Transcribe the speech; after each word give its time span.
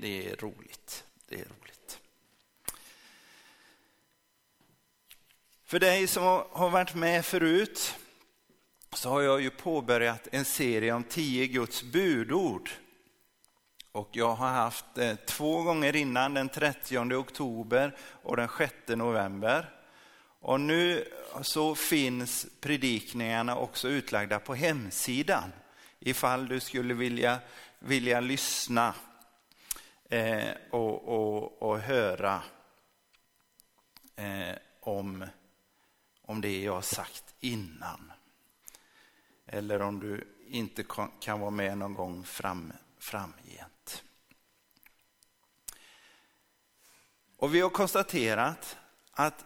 det 0.00 0.30
är 0.30 0.36
roligt. 0.36 1.04
Det 1.28 1.34
är 1.34 1.44
roligt. 1.44 2.00
För 5.64 5.78
dig 5.78 6.06
som 6.06 6.22
har 6.52 6.70
varit 6.70 6.94
med 6.94 7.24
förut 7.24 7.94
så 8.92 9.08
har 9.08 9.20
jag 9.20 9.40
ju 9.40 9.50
påbörjat 9.50 10.28
en 10.32 10.44
serie 10.44 10.92
om 10.92 11.04
tio 11.04 11.46
Guds 11.46 11.82
budord. 11.82 12.70
Och 13.92 14.08
jag 14.12 14.34
har 14.34 14.48
haft 14.48 14.98
eh, 14.98 15.14
två 15.14 15.62
gånger 15.62 15.96
innan, 15.96 16.34
den 16.34 16.48
30 16.48 17.14
oktober 17.14 17.96
och 18.22 18.36
den 18.36 18.48
6 18.58 18.74
november. 18.88 19.70
Och 20.40 20.60
nu 20.60 21.04
så 21.42 21.74
finns 21.74 22.46
predikningarna 22.60 23.56
också 23.56 23.88
utlagda 23.88 24.38
på 24.38 24.54
hemsidan 24.54 25.52
ifall 26.00 26.48
du 26.48 26.60
skulle 26.60 26.94
vilja, 26.94 27.38
vilja 27.78 28.20
lyssna 28.20 28.94
eh, 30.08 30.50
och, 30.70 31.08
och, 31.08 31.62
och 31.62 31.78
höra 31.80 32.42
eh, 34.16 34.56
om, 34.80 35.26
om 36.22 36.40
det 36.40 36.62
jag 36.62 36.74
har 36.74 36.82
sagt 36.82 37.34
innan. 37.40 38.12
Eller 39.46 39.82
om 39.82 40.00
du 40.00 40.36
inte 40.46 40.84
kan 41.20 41.40
vara 41.40 41.50
med 41.50 41.78
någon 41.78 41.94
gång 41.94 42.24
fram, 42.24 42.72
framgent. 42.98 44.04
Och 47.36 47.54
vi 47.54 47.60
har 47.60 47.70
konstaterat 47.70 48.78
att 49.10 49.44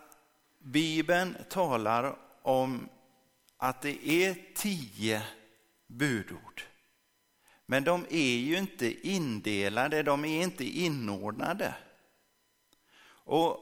Bibeln 0.59 1.37
talar 1.51 2.19
om 2.43 2.89
att 3.57 3.83
det 3.83 4.09
är 4.09 4.55
tio 4.55 5.23
budord. 5.87 6.63
Men 7.67 7.85
de 7.85 8.07
är 8.11 8.37
ju 8.37 8.59
inte 8.59 9.09
indelade, 9.09 10.03
de 10.03 10.25
är 10.25 10.43
inte 10.43 10.65
inordnade. 10.65 11.75
Och 13.25 13.61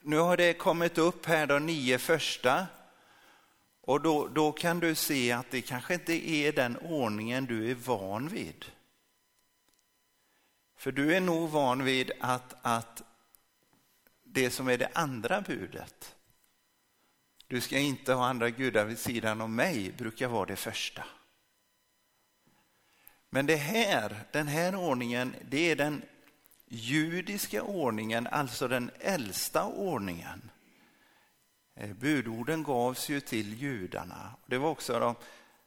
nu 0.00 0.18
har 0.18 0.36
det 0.36 0.54
kommit 0.54 0.98
upp 0.98 1.26
här 1.26 1.46
de 1.46 1.66
nio 1.66 1.98
första. 1.98 2.66
Och 3.80 4.00
då, 4.00 4.28
då 4.28 4.52
kan 4.52 4.80
du 4.80 4.94
se 4.94 5.32
att 5.32 5.50
det 5.50 5.62
kanske 5.62 5.94
inte 5.94 6.30
är 6.30 6.52
den 6.52 6.76
ordningen 6.76 7.46
du 7.46 7.70
är 7.70 7.74
van 7.74 8.28
vid. 8.28 8.64
För 10.76 10.92
du 10.92 11.14
är 11.16 11.20
nog 11.20 11.50
van 11.50 11.84
vid 11.84 12.12
att, 12.20 12.54
att 12.62 13.02
det 14.24 14.50
som 14.50 14.68
är 14.68 14.78
det 14.78 14.90
andra 14.92 15.40
budet, 15.40 16.14
du 17.46 17.60
ska 17.60 17.78
inte 17.78 18.12
ha 18.12 18.26
andra 18.26 18.50
gudar 18.50 18.84
vid 18.84 18.98
sidan 18.98 19.40
om 19.40 19.54
mig, 19.54 19.92
brukar 19.92 20.28
vara 20.28 20.46
det 20.46 20.56
första. 20.56 21.04
Men 23.34 23.46
det 23.46 23.56
här, 23.56 24.24
den 24.30 24.48
här 24.48 24.74
ordningen, 24.74 25.34
det 25.50 25.70
är 25.70 25.76
den 25.76 26.02
judiska 26.68 27.62
ordningen, 27.62 28.26
alltså 28.26 28.68
den 28.68 28.90
äldsta 29.00 29.64
ordningen. 29.64 30.50
Eh, 31.76 31.92
budorden 31.92 32.62
gavs 32.62 33.08
ju 33.08 33.20
till 33.20 33.62
judarna. 33.62 34.34
Det 34.46 34.58
var 34.58 34.70
också 34.70 34.98
de, 34.98 35.14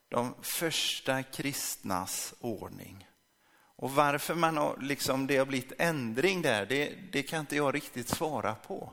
de 0.09 0.33
första 0.41 1.23
kristnas 1.23 2.33
ordning. 2.39 3.07
Och 3.75 3.91
varför 3.91 4.35
man 4.35 4.57
har, 4.57 4.77
liksom, 4.81 5.27
det 5.27 5.37
har 5.37 5.45
blivit 5.45 5.73
ändring 5.77 6.41
där, 6.41 6.65
det, 6.65 6.95
det 7.11 7.23
kan 7.23 7.39
inte 7.39 7.55
jag 7.55 7.75
riktigt 7.75 8.07
svara 8.07 8.55
på. 8.55 8.91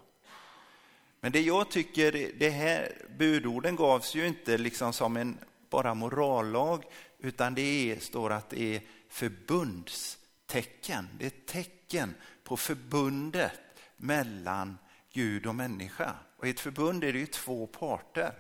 Men 1.21 1.33
det 1.33 1.41
jag 1.41 1.71
tycker, 1.71 2.33
det 2.39 2.51
här 2.51 2.93
budorden 3.19 3.77
gavs 3.77 4.15
ju 4.15 4.27
inte 4.27 4.59
liksom 4.59 4.93
som 4.93 5.17
en 5.17 5.39
bara 5.71 5.95
morallag, 5.95 6.85
utan 7.23 7.55
det 7.55 7.93
är, 7.93 8.01
står 8.01 8.33
att 8.33 8.51
det 8.51 8.77
är 8.77 8.83
förbundstecken. 9.09 11.09
Det 11.19 11.25
är 11.25 11.27
ett 11.27 11.47
tecken 11.47 12.15
på 12.45 12.57
förbundet 12.57 13.61
mellan 13.97 14.79
Gud 15.13 15.47
och 15.47 15.55
människa. 15.55 16.15
Och 16.37 16.47
i 16.47 16.51
ett 16.51 16.61
förbund 16.61 17.05
är 17.05 17.13
det 17.13 17.19
ju 17.19 17.27
två 17.27 17.67
parter. 17.67 18.35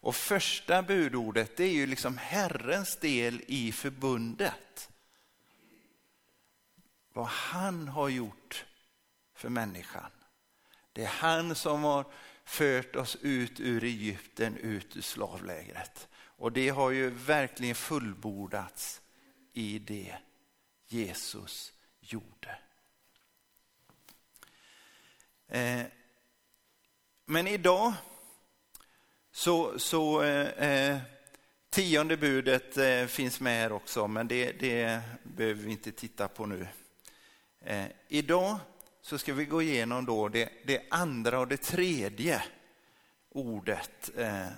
Och 0.00 0.16
första 0.16 0.82
budordet 0.82 1.56
det 1.56 1.64
är 1.64 1.72
ju 1.72 1.86
liksom 1.86 2.18
Herrens 2.18 2.96
del 2.96 3.42
i 3.46 3.72
förbundet. 3.72 4.90
Vad 7.12 7.26
han 7.26 7.88
har 7.88 8.08
gjort 8.08 8.66
för 9.34 9.48
människan. 9.48 10.10
Det 10.92 11.02
är 11.02 11.08
han 11.08 11.54
som 11.54 11.82
har 11.82 12.04
fört 12.44 12.96
oss 12.96 13.16
ut 13.20 13.60
ur 13.60 13.84
Egypten, 13.84 14.56
ut 14.56 14.96
ur 14.96 15.00
slavlägret. 15.00 16.08
Och 16.38 16.52
det 16.52 16.68
har 16.68 16.90
ju 16.90 17.10
verkligen 17.10 17.74
fullbordats 17.74 19.00
i 19.52 19.78
det 19.78 20.16
Jesus 20.86 21.72
gjorde. 22.00 22.58
Eh, 25.48 25.82
men 27.24 27.46
idag 27.46 27.92
så, 29.30 29.78
så 29.78 30.22
eh, 30.22 30.70
eh, 30.70 30.98
tionde 31.70 32.16
budet 32.16 32.76
eh, 32.76 33.06
finns 33.06 33.40
med 33.40 33.62
här 33.62 33.72
också, 33.72 34.08
men 34.08 34.28
det, 34.28 34.52
det 34.52 35.02
behöver 35.22 35.62
vi 35.62 35.70
inte 35.70 35.92
titta 35.92 36.28
på 36.28 36.46
nu. 36.46 36.66
Eh, 37.60 37.86
idag 38.08 38.58
så 39.02 39.18
ska 39.18 39.34
vi 39.34 39.44
gå 39.44 39.62
igenom 39.62 40.04
då 40.04 40.28
det, 40.28 40.50
det 40.64 40.82
andra 40.90 41.38
och 41.40 41.48
det 41.48 41.56
tredje 41.56 42.42
ordet 43.30 44.10
eh, 44.16 44.48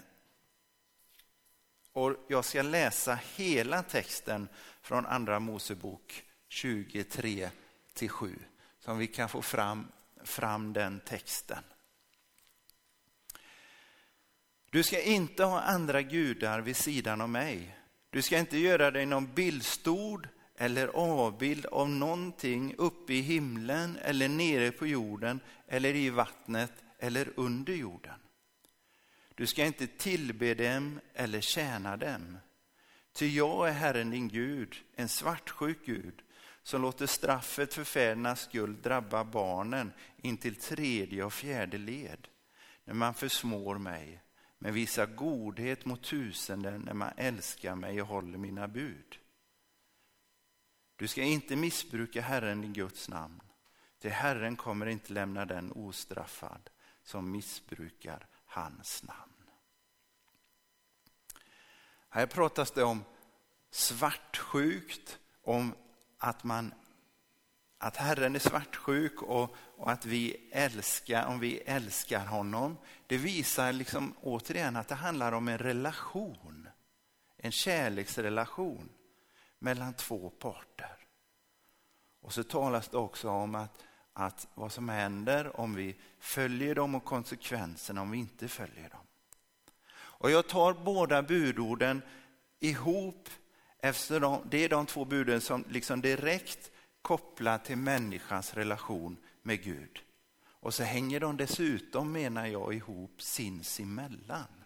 och 1.92 2.16
jag 2.28 2.44
ska 2.44 2.62
läsa 2.62 3.18
hela 3.36 3.82
texten 3.82 4.48
från 4.82 5.06
Andra 5.06 5.40
Mosebok 5.40 6.24
23 6.48 7.50
till 7.94 8.10
7, 8.10 8.38
så 8.78 8.94
vi 8.94 9.06
kan 9.06 9.28
få 9.28 9.42
fram, 9.42 9.86
fram 10.24 10.72
den 10.72 11.00
texten. 11.00 11.62
Du 14.70 14.82
ska 14.82 15.02
inte 15.02 15.44
ha 15.44 15.60
andra 15.60 16.02
gudar 16.02 16.60
vid 16.60 16.76
sidan 16.76 17.20
av 17.20 17.28
mig. 17.28 17.76
Du 18.10 18.22
ska 18.22 18.38
inte 18.38 18.58
göra 18.58 18.90
dig 18.90 19.06
någon 19.06 19.34
bildstod 19.34 20.28
eller 20.56 20.88
avbild 20.88 21.66
av 21.66 21.88
någonting 21.88 22.74
uppe 22.78 23.12
i 23.12 23.20
himlen 23.20 23.98
eller 24.02 24.28
nere 24.28 24.70
på 24.70 24.86
jorden 24.86 25.40
eller 25.66 25.94
i 25.94 26.10
vattnet 26.10 26.72
eller 26.98 27.32
under 27.36 27.72
jorden. 27.72 28.14
Du 29.40 29.46
ska 29.46 29.64
inte 29.64 29.86
tillbe 29.86 30.54
dem 30.54 31.00
eller 31.14 31.40
tjäna 31.40 31.96
dem. 31.96 32.38
Ty 33.12 33.26
jag 33.26 33.68
är 33.68 33.72
Herren 33.72 34.10
din 34.10 34.28
Gud, 34.28 34.76
en 34.94 35.08
svartsjuk 35.08 35.86
Gud, 35.86 36.22
som 36.62 36.82
låter 36.82 37.06
straffet 37.06 37.74
för 37.74 37.84
fädernas 37.84 38.40
skuld 38.40 38.82
drabba 38.82 39.24
barnen 39.24 39.92
intill 40.16 40.56
tredje 40.56 41.24
och 41.24 41.32
fjärde 41.32 41.78
led, 41.78 42.28
när 42.84 42.94
man 42.94 43.14
försmår 43.14 43.78
mig, 43.78 44.22
men 44.58 44.74
visar 44.74 45.06
godhet 45.06 45.84
mot 45.84 46.02
tusenden 46.02 46.80
när 46.80 46.94
man 46.94 47.12
älskar 47.16 47.74
mig 47.74 48.02
och 48.02 48.08
håller 48.08 48.38
mina 48.38 48.68
bud. 48.68 49.18
Du 50.96 51.08
ska 51.08 51.22
inte 51.22 51.56
missbruka 51.56 52.20
Herren 52.20 52.60
din 52.60 52.72
Guds 52.72 53.08
namn, 53.08 53.40
till 53.98 54.10
Herren 54.10 54.56
kommer 54.56 54.86
inte 54.86 55.12
lämna 55.12 55.44
den 55.44 55.72
ostraffad 55.72 56.70
som 57.02 57.30
missbrukar 57.30 58.26
hans 58.44 59.02
namn. 59.02 59.29
Här 62.10 62.26
pratas 62.26 62.70
det 62.70 62.82
om 62.84 63.04
svartsjukt, 63.70 65.18
om 65.42 65.74
att, 66.18 66.44
man, 66.44 66.74
att 67.78 67.96
Herren 67.96 68.34
är 68.34 68.38
svartsjuk 68.38 69.22
och, 69.22 69.56
och 69.76 69.90
att 69.90 70.06
vi 70.06 70.50
älskar, 70.52 71.26
om 71.26 71.40
vi 71.40 71.58
älskar 71.58 72.26
honom. 72.26 72.76
Det 73.06 73.16
visar 73.16 73.72
liksom 73.72 74.14
återigen 74.22 74.76
att 74.76 74.88
det 74.88 74.94
handlar 74.94 75.32
om 75.32 75.48
en 75.48 75.58
relation, 75.58 76.68
en 77.36 77.52
kärleksrelation 77.52 78.88
mellan 79.58 79.94
två 79.94 80.30
parter. 80.30 80.96
Och 82.20 82.32
så 82.32 82.42
talas 82.42 82.88
det 82.88 82.96
också 82.96 83.30
om 83.30 83.54
att, 83.54 83.84
att 84.12 84.48
vad 84.54 84.72
som 84.72 84.88
händer 84.88 85.60
om 85.60 85.74
vi 85.74 85.96
följer 86.18 86.74
dem 86.74 86.94
och 86.94 87.04
konsekvenserna 87.04 88.02
om 88.02 88.10
vi 88.10 88.18
inte 88.18 88.48
följer 88.48 88.88
dem. 88.88 89.06
Och 90.20 90.30
jag 90.30 90.46
tar 90.46 90.72
båda 90.72 91.22
budorden 91.22 92.02
ihop 92.58 93.28
eftersom 93.78 94.42
det 94.50 94.64
är 94.64 94.68
de 94.68 94.86
två 94.86 95.04
buden 95.04 95.40
som 95.40 95.64
liksom 95.68 96.00
direkt 96.00 96.70
kopplar 97.02 97.58
till 97.58 97.76
människans 97.76 98.54
relation 98.54 99.16
med 99.42 99.62
Gud. 99.62 100.00
Och 100.46 100.74
så 100.74 100.82
hänger 100.82 101.20
de 101.20 101.36
dessutom, 101.36 102.12
menar 102.12 102.46
jag, 102.46 102.74
ihop 102.74 103.22
sinsemellan. 103.22 104.64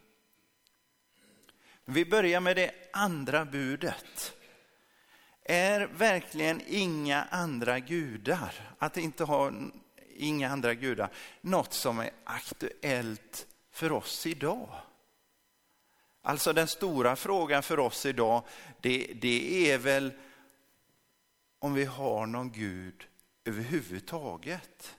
Vi 1.84 2.04
börjar 2.04 2.40
med 2.40 2.56
det 2.56 2.70
andra 2.92 3.44
budet. 3.44 4.36
Är 5.44 5.80
verkligen 5.80 6.62
inga 6.66 7.22
andra 7.22 7.80
gudar, 7.80 8.74
att 8.78 8.96
inte 8.96 9.24
ha 9.24 9.52
inga 10.16 10.50
andra 10.50 10.74
gudar, 10.74 11.10
något 11.40 11.72
som 11.72 11.98
är 11.98 12.10
aktuellt 12.24 13.46
för 13.70 13.92
oss 13.92 14.26
idag? 14.26 14.68
Alltså 16.26 16.52
den 16.52 16.68
stora 16.68 17.16
frågan 17.16 17.62
för 17.62 17.78
oss 17.78 18.06
idag, 18.06 18.42
det, 18.80 19.06
det 19.14 19.70
är 19.70 19.78
väl 19.78 20.12
om 21.58 21.74
vi 21.74 21.84
har 21.84 22.26
någon 22.26 22.52
Gud 22.52 23.04
överhuvudtaget. 23.44 24.96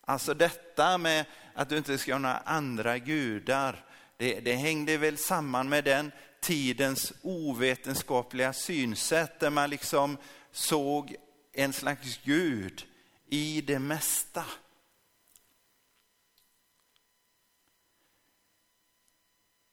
Alltså 0.00 0.34
detta 0.34 0.98
med 0.98 1.24
att 1.54 1.68
du 1.68 1.76
inte 1.76 1.98
ska 1.98 2.12
ha 2.12 2.18
några 2.18 2.36
andra 2.36 2.98
gudar, 2.98 3.84
det, 4.16 4.40
det 4.40 4.54
hängde 4.54 4.96
väl 4.96 5.18
samman 5.18 5.68
med 5.68 5.84
den 5.84 6.12
tidens 6.40 7.12
ovetenskapliga 7.22 8.52
synsätt 8.52 9.40
där 9.40 9.50
man 9.50 9.70
liksom 9.70 10.16
såg 10.52 11.16
en 11.52 11.72
slags 11.72 12.20
gud 12.24 12.86
i 13.28 13.60
det 13.60 13.78
mesta. 13.78 14.44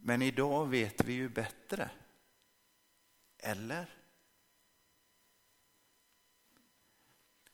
Men 0.08 0.22
idag 0.22 0.66
vet 0.66 1.04
vi 1.04 1.14
ju 1.14 1.30
bättre. 1.30 1.90
Eller? 3.38 3.86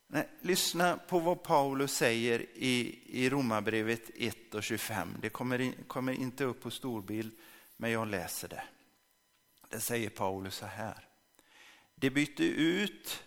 Nej, 0.07 0.29
lyssna 0.41 0.97
på 0.97 1.19
vad 1.19 1.43
Paulus 1.43 1.93
säger 1.93 2.45
i, 2.53 2.99
i 3.05 3.29
Romarbrevet 3.29 4.09
1 4.15 4.55
och 4.55 4.63
25. 4.63 5.17
Det 5.21 5.29
kommer, 5.29 5.61
in, 5.61 5.75
kommer 5.87 6.13
inte 6.13 6.43
upp 6.43 6.61
på 6.61 6.71
storbild, 6.71 7.31
men 7.77 7.91
jag 7.91 8.07
läser 8.07 8.47
det. 8.47 8.63
Det 9.69 9.79
säger 9.79 10.09
Paulus 10.09 10.55
så 10.55 10.65
här. 10.65 11.07
Det 11.95 12.09
bytte 12.09 12.43
ut 12.43 13.23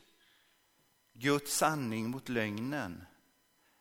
Guds 1.12 1.56
sanning 1.56 2.10
mot 2.10 2.28
lögnen. 2.28 3.04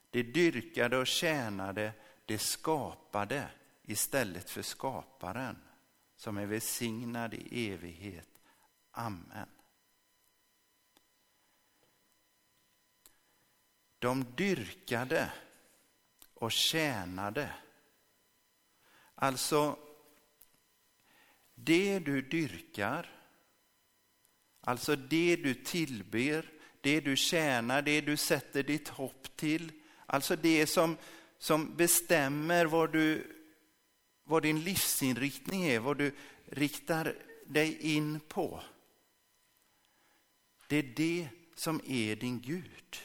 Det 0.09 0.23
dyrkade 0.23 0.97
och 0.97 1.07
tjänade 1.07 1.93
det 2.25 2.37
skapade 2.37 3.49
istället 3.83 4.49
för 4.49 4.61
skaparen 4.61 5.57
som 6.15 6.37
är 6.37 6.45
välsignad 6.45 7.33
i 7.33 7.71
evighet. 7.71 8.29
Amen. 8.91 9.49
De 13.99 14.25
dyrkade 14.35 15.31
och 16.33 16.51
tjänade. 16.51 17.53
Alltså, 19.15 19.79
det 21.55 21.99
du 21.99 22.21
dyrkar, 22.21 23.09
alltså 24.61 24.95
det 24.95 25.35
du 25.35 25.53
tillber, 25.53 26.51
det 26.81 26.99
du 26.99 27.15
tjänar, 27.15 27.81
det 27.81 28.01
du 28.01 28.17
sätter 28.17 28.63
ditt 28.63 28.87
hopp 28.87 29.35
till, 29.35 29.71
alltså 30.05 30.35
det 30.35 30.67
som, 30.67 30.97
som 31.37 31.75
bestämmer 31.75 32.65
vad, 32.65 32.91
du, 32.91 33.35
vad 34.23 34.43
din 34.43 34.63
livsinriktning 34.63 35.63
är, 35.63 35.79
vad 35.79 35.97
du 35.97 36.15
riktar 36.45 37.15
dig 37.45 37.95
in 37.95 38.19
på. 38.19 38.63
Det 40.67 40.75
är 40.75 40.93
det 40.95 41.29
som 41.55 41.81
är 41.85 42.15
din 42.15 42.41
Gud. 42.41 42.97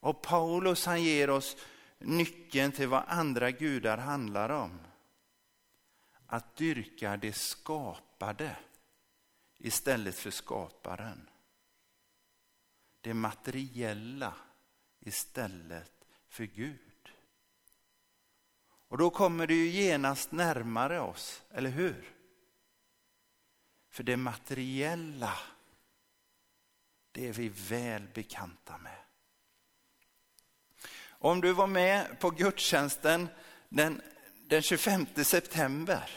Och 0.00 0.22
Paulus 0.22 0.86
han 0.86 1.02
ger 1.02 1.30
oss 1.30 1.56
nyckeln 1.98 2.72
till 2.72 2.88
vad 2.88 3.04
andra 3.06 3.50
gudar 3.50 3.98
handlar 3.98 4.48
om. 4.48 4.80
Att 6.26 6.56
dyrka 6.56 7.16
det 7.16 7.32
skapade 7.32 8.56
istället 9.58 10.14
för 10.14 10.30
skaparen. 10.30 11.28
Det 13.00 13.14
materiella 13.14 14.34
istället 15.00 16.06
för 16.28 16.44
Gud. 16.44 16.89
Och 18.90 18.98
då 18.98 19.10
kommer 19.10 19.46
det 19.46 19.54
ju 19.54 19.68
genast 19.68 20.32
närmare 20.32 21.00
oss, 21.00 21.42
eller 21.50 21.70
hur? 21.70 22.12
För 23.90 24.02
det 24.02 24.16
materiella, 24.16 25.38
det 27.12 27.28
är 27.28 27.32
vi 27.32 27.48
väl 27.48 28.02
bekanta 28.14 28.78
med. 28.78 28.96
Om 31.08 31.40
du 31.40 31.52
var 31.52 31.66
med 31.66 32.20
på 32.20 32.30
gudstjänsten 32.30 33.28
den, 33.68 34.02
den 34.48 34.62
25 34.62 35.06
september, 35.24 36.10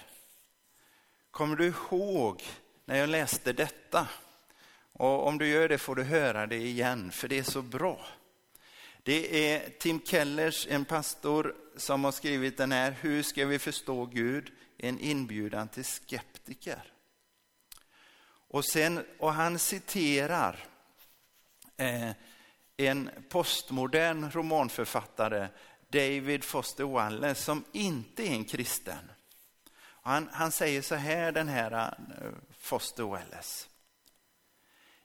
kommer 1.32 1.56
du 1.56 1.68
ihåg 1.68 2.44
när 2.86 2.98
jag 2.98 3.10
läste 3.10 3.54
detta? 3.54 4.08
Och 4.94 5.28
om 5.28 5.38
du 5.38 5.48
gör 5.48 5.70
det 5.70 5.78
får 5.78 5.96
du 5.96 6.04
höra 6.04 6.48
det 6.48 6.62
igen, 6.62 7.12
för 7.12 7.28
det 7.28 7.40
är 7.40 7.44
så 7.44 7.62
bra. 7.62 8.06
Det 9.06 9.52
är 9.52 9.70
Tim 9.70 10.02
Kellers, 10.06 10.68
en 10.70 10.86
pastor, 10.86 11.56
som 11.76 12.04
har 12.04 12.12
skrivit 12.12 12.58
den 12.58 12.72
här 12.72 12.92
Hur 12.92 13.24
ska 13.24 13.46
vi 13.46 13.60
förstå 13.60 14.06
Gud? 14.06 14.52
En 14.78 15.00
inbjudan 15.00 15.68
till 15.68 15.86
skeptiker. 15.86 16.94
Och, 18.48 18.66
sen, 18.66 19.06
och 19.20 19.34
han 19.34 19.60
citerar 19.60 20.68
eh, 21.78 22.12
en 22.78 23.10
postmodern 23.30 24.32
romanförfattare, 24.32 25.48
David 25.90 26.44
Foster 26.44 26.84
Wallace, 26.84 27.42
som 27.42 27.64
inte 27.72 28.24
är 28.24 28.32
en 28.32 28.46
kristen. 28.46 29.12
Han, 30.02 30.30
han 30.32 30.52
säger 30.52 30.82
så 30.82 30.96
här, 30.96 31.32
den 31.32 31.48
här 31.48 31.72
eh, 31.72 32.32
Foster 32.60 33.04
Wallace. 33.04 33.68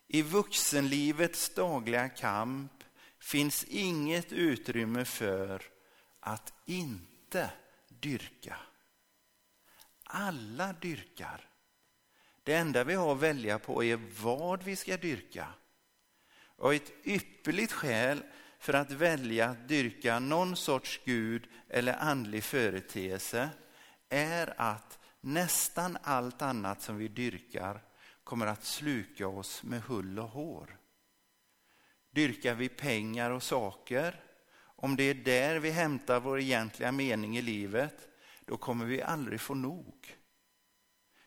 I 0.09 0.23
vuxenlivets 0.23 1.55
dagliga 1.55 2.09
kamp 2.09 2.78
finns 3.29 3.65
inget 3.65 4.33
utrymme 4.33 5.05
för 5.05 5.63
att 6.21 6.53
inte 6.65 7.51
dyrka. 7.89 8.57
Alla 10.05 10.73
dyrkar. 10.73 11.49
Det 12.43 12.55
enda 12.55 12.85
vi 12.85 12.95
har 12.95 13.13
att 13.13 13.21
välja 13.21 13.59
på 13.59 13.85
är 13.85 14.01
vad 14.23 14.63
vi 14.63 14.77
ska 14.77 14.97
dyrka. 14.97 15.47
Och 16.41 16.75
ett 16.75 16.93
ypperligt 17.05 17.73
skäl 17.73 18.23
för 18.59 18.73
att 18.73 18.91
välja 18.91 19.47
att 19.47 19.69
dyrka 19.69 20.19
någon 20.19 20.57
sorts 20.57 21.01
gud 21.05 21.49
eller 21.69 21.93
andlig 21.93 22.45
företeelse 22.45 23.51
är 24.09 24.55
att 24.61 24.99
nästan 25.21 25.99
allt 26.03 26.43
annat 26.43 26.83
som 26.83 26.97
vi 26.97 27.09
dyrkar 27.09 27.83
kommer 28.25 28.47
att 28.47 28.65
sluka 28.65 29.29
oss 29.29 29.63
med 29.63 29.83
hull 29.83 30.19
och 30.19 30.31
hår. 30.31 30.78
Dyrkar 32.19 32.55
vi 32.55 32.69
pengar 32.69 33.31
och 33.31 33.43
saker, 33.43 34.21
om 34.61 34.97
det 34.97 35.03
är 35.03 35.15
där 35.15 35.59
vi 35.59 35.71
hämtar 35.71 36.21
vår 36.21 36.41
egentliga 36.41 36.93
mening 36.93 37.39
i 37.39 37.43
livet, 37.43 38.09
då 38.45 38.57
kommer 38.57 38.85
vi 38.85 39.03
aldrig 39.03 39.41
få 39.41 39.55
nog. 39.55 40.17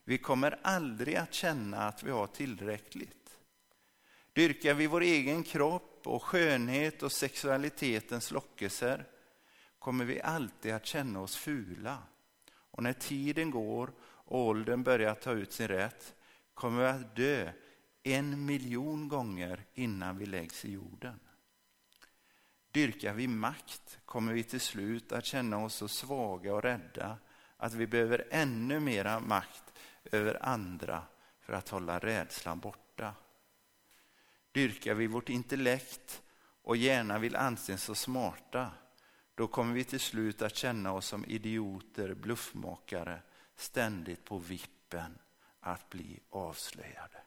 Vi 0.03 0.17
kommer 0.17 0.59
aldrig 0.63 1.15
att 1.15 1.33
känna 1.33 1.77
att 1.77 2.03
vi 2.03 2.11
har 2.11 2.27
tillräckligt. 2.27 3.39
Dyrkar 4.33 4.73
vi 4.73 4.87
vår 4.87 5.01
egen 5.01 5.43
kropp 5.43 6.01
och 6.07 6.23
skönhet 6.23 7.03
och 7.03 7.11
sexualitetens 7.11 8.31
lockelser 8.31 9.05
kommer 9.79 10.05
vi 10.05 10.21
alltid 10.21 10.73
att 10.73 10.85
känna 10.85 11.21
oss 11.21 11.35
fula. 11.35 11.97
Och 12.53 12.83
när 12.83 12.93
tiden 12.93 13.51
går 13.51 13.93
och 14.01 14.39
åldern 14.39 14.83
börjar 14.83 15.15
ta 15.15 15.31
ut 15.31 15.51
sin 15.51 15.67
rätt 15.67 16.15
kommer 16.53 16.81
vi 16.81 16.87
att 16.87 17.15
dö 17.15 17.51
en 18.03 18.45
miljon 18.45 19.07
gånger 19.07 19.65
innan 19.73 20.17
vi 20.17 20.25
läggs 20.25 20.65
i 20.65 20.71
jorden. 20.71 21.19
Dyrkar 22.71 23.13
vi 23.13 23.27
makt 23.27 23.99
kommer 24.05 24.33
vi 24.33 24.43
till 24.43 24.59
slut 24.59 25.11
att 25.11 25.25
känna 25.25 25.63
oss 25.63 25.75
så 25.75 25.87
svaga 25.87 26.53
och 26.53 26.63
rädda 26.63 27.17
att 27.57 27.73
vi 27.73 27.87
behöver 27.87 28.27
ännu 28.31 28.79
mera 28.79 29.19
makt 29.19 29.63
över 30.03 30.45
andra 30.45 31.03
för 31.39 31.53
att 31.53 31.69
hålla 31.69 31.99
rädslan 31.99 32.59
borta. 32.59 33.13
Dyrkar 34.51 34.93
vi 34.93 35.07
vårt 35.07 35.29
intellekt 35.29 36.21
och 36.61 36.77
gärna 36.77 37.19
vill 37.19 37.35
anses 37.35 37.83
så 37.83 37.95
smarta, 37.95 38.71
då 39.35 39.47
kommer 39.47 39.73
vi 39.73 39.83
till 39.83 39.99
slut 39.99 40.41
att 40.41 40.55
känna 40.55 40.93
oss 40.93 41.07
som 41.07 41.25
idioter, 41.25 42.13
bluffmakare, 42.13 43.21
ständigt 43.55 44.25
på 44.25 44.37
vippen 44.37 45.17
att 45.59 45.89
bli 45.89 46.19
avslöjade. 46.29 47.21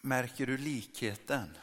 Märker 0.00 0.46
du 0.46 0.56
likheten 0.56 1.56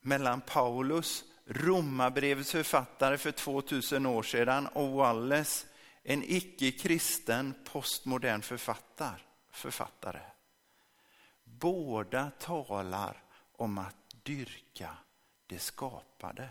mellan 0.00 0.40
Paulus, 0.40 1.24
Romarbrevets 1.46 2.52
författare 2.52 3.18
för 3.18 3.32
2000 3.32 4.06
år 4.06 4.22
sedan 4.22 4.66
och 4.66 4.88
Wallace, 4.88 5.66
en 6.02 6.22
icke-kristen 6.26 7.54
postmodern 7.64 8.42
författare. 9.50 10.20
Båda 11.44 12.30
talar 12.38 13.22
om 13.52 13.78
att 13.78 13.96
dyrka 14.22 14.96
det 15.46 15.58
skapade. 15.58 16.48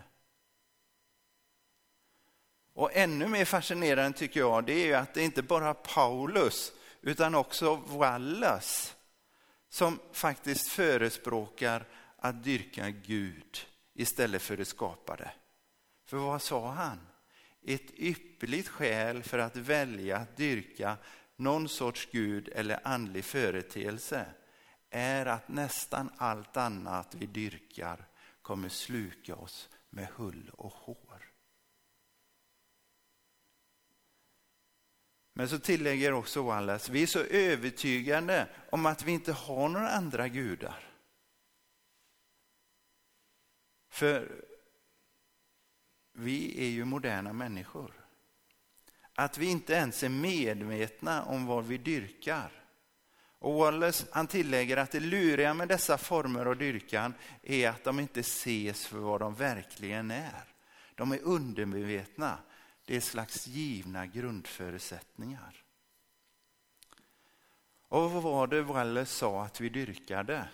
Och 2.72 2.96
ännu 2.96 3.28
mer 3.28 3.44
fascinerande 3.44 4.18
tycker 4.18 4.40
jag, 4.40 4.64
det 4.64 4.92
är 4.92 4.98
att 4.98 5.14
det 5.14 5.22
inte 5.22 5.42
bara 5.42 5.74
Paulus 5.74 6.72
utan 7.00 7.34
också 7.34 7.74
Wallace 7.74 8.92
som 9.76 9.98
faktiskt 10.12 10.68
förespråkar 10.68 11.86
att 12.16 12.44
dyrka 12.44 12.90
Gud 12.90 13.58
istället 13.94 14.42
för 14.42 14.56
det 14.56 14.64
skapade. 14.64 15.30
För 16.06 16.16
vad 16.16 16.42
sa 16.42 16.70
han? 16.70 17.00
Ett 17.62 17.90
ypperligt 17.96 18.68
skäl 18.68 19.22
för 19.22 19.38
att 19.38 19.56
välja 19.56 20.16
att 20.16 20.36
dyrka 20.36 20.96
någon 21.36 21.68
sorts 21.68 22.08
Gud 22.12 22.48
eller 22.48 22.80
andlig 22.84 23.24
företeelse 23.24 24.26
är 24.90 25.26
att 25.26 25.48
nästan 25.48 26.10
allt 26.16 26.56
annat 26.56 27.14
vi 27.14 27.26
dyrkar 27.26 28.08
kommer 28.42 28.68
sluka 28.68 29.36
oss 29.36 29.68
med 29.90 30.06
hull 30.06 30.50
och 30.52 30.72
hår. 30.72 31.05
Men 35.38 35.48
så 35.48 35.58
tillägger 35.58 36.12
också 36.12 36.42
Wallace, 36.42 36.92
vi 36.92 37.02
är 37.02 37.06
så 37.06 37.20
övertygande 37.20 38.48
om 38.70 38.86
att 38.86 39.02
vi 39.02 39.12
inte 39.12 39.32
har 39.32 39.68
några 39.68 39.90
andra 39.90 40.28
gudar. 40.28 40.88
För 43.90 44.44
vi 46.12 46.64
är 46.64 46.68
ju 46.68 46.84
moderna 46.84 47.32
människor. 47.32 47.92
Att 49.14 49.38
vi 49.38 49.46
inte 49.46 49.72
ens 49.72 50.02
är 50.02 50.08
medvetna 50.08 51.24
om 51.24 51.46
vad 51.46 51.66
vi 51.66 51.78
dyrkar. 51.78 52.50
Och 53.38 53.54
Wallace 53.54 54.06
han 54.12 54.26
tillägger 54.26 54.76
att 54.76 54.90
det 54.90 55.00
luriga 55.00 55.54
med 55.54 55.68
dessa 55.68 55.98
former 55.98 56.46
av 56.46 56.56
dyrkan 56.56 57.14
är 57.42 57.68
att 57.68 57.84
de 57.84 58.00
inte 58.00 58.20
ses 58.20 58.86
för 58.86 58.98
vad 58.98 59.20
de 59.20 59.34
verkligen 59.34 60.10
är. 60.10 60.44
De 60.94 61.12
är 61.12 61.20
undermedvetna. 61.22 62.38
Det 62.86 62.96
är 62.96 63.00
slags 63.00 63.46
givna 63.46 64.06
grundförutsättningar. 64.06 65.62
Och 67.88 68.10
vad 68.10 68.22
var 68.22 68.46
det 68.46 68.62
Wallace 68.62 69.12
sa 69.12 69.44
att 69.44 69.60
vi 69.60 69.68
dyrkade? 69.68 70.48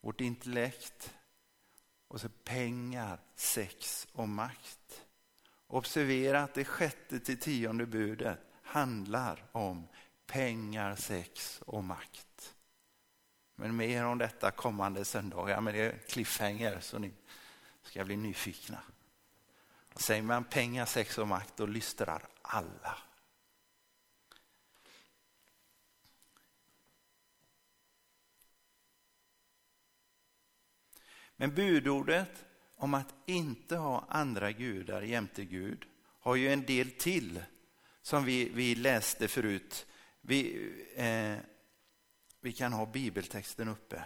Vårt 0.00 0.20
intellekt, 0.20 1.14
och 2.08 2.20
så 2.20 2.28
pengar, 2.28 3.20
sex 3.34 4.08
och 4.12 4.28
makt. 4.28 5.06
Observera 5.66 6.42
att 6.42 6.54
det 6.54 6.64
sjätte 6.64 7.20
till 7.20 7.40
tionde 7.40 7.86
budet 7.86 8.38
handlar 8.62 9.44
om 9.52 9.88
pengar, 10.26 10.96
sex 10.96 11.62
och 11.66 11.84
makt. 11.84 12.54
Men 13.54 13.76
mer 13.76 14.04
om 14.04 14.18
detta 14.18 14.50
kommande 14.50 15.04
söndagar, 15.04 15.60
men 15.60 15.74
det 15.74 15.80
är 15.80 15.98
cliffhanger 15.98 16.80
så 16.80 16.98
ni 16.98 17.12
ska 17.82 18.04
bli 18.04 18.16
nyfikna. 18.16 18.80
Säger 19.96 20.22
man 20.22 20.44
pengar, 20.44 20.86
sex 20.86 21.18
och 21.18 21.28
makt, 21.28 21.56
då 21.56 21.66
lystrar 21.66 22.22
alla. 22.42 22.98
Men 31.36 31.54
budordet 31.54 32.44
om 32.76 32.94
att 32.94 33.14
inte 33.26 33.76
ha 33.76 34.06
andra 34.08 34.52
gudar 34.52 35.02
jämte 35.02 35.44
Gud 35.44 35.86
har 36.20 36.36
ju 36.36 36.52
en 36.52 36.64
del 36.64 36.90
till 36.90 37.42
som 38.02 38.24
vi, 38.24 38.48
vi 38.48 38.74
läste 38.74 39.28
förut. 39.28 39.86
Vi, 40.20 40.72
eh, 40.96 41.36
vi 42.40 42.52
kan 42.52 42.72
ha 42.72 42.86
bibeltexten 42.86 43.68
uppe 43.68 44.04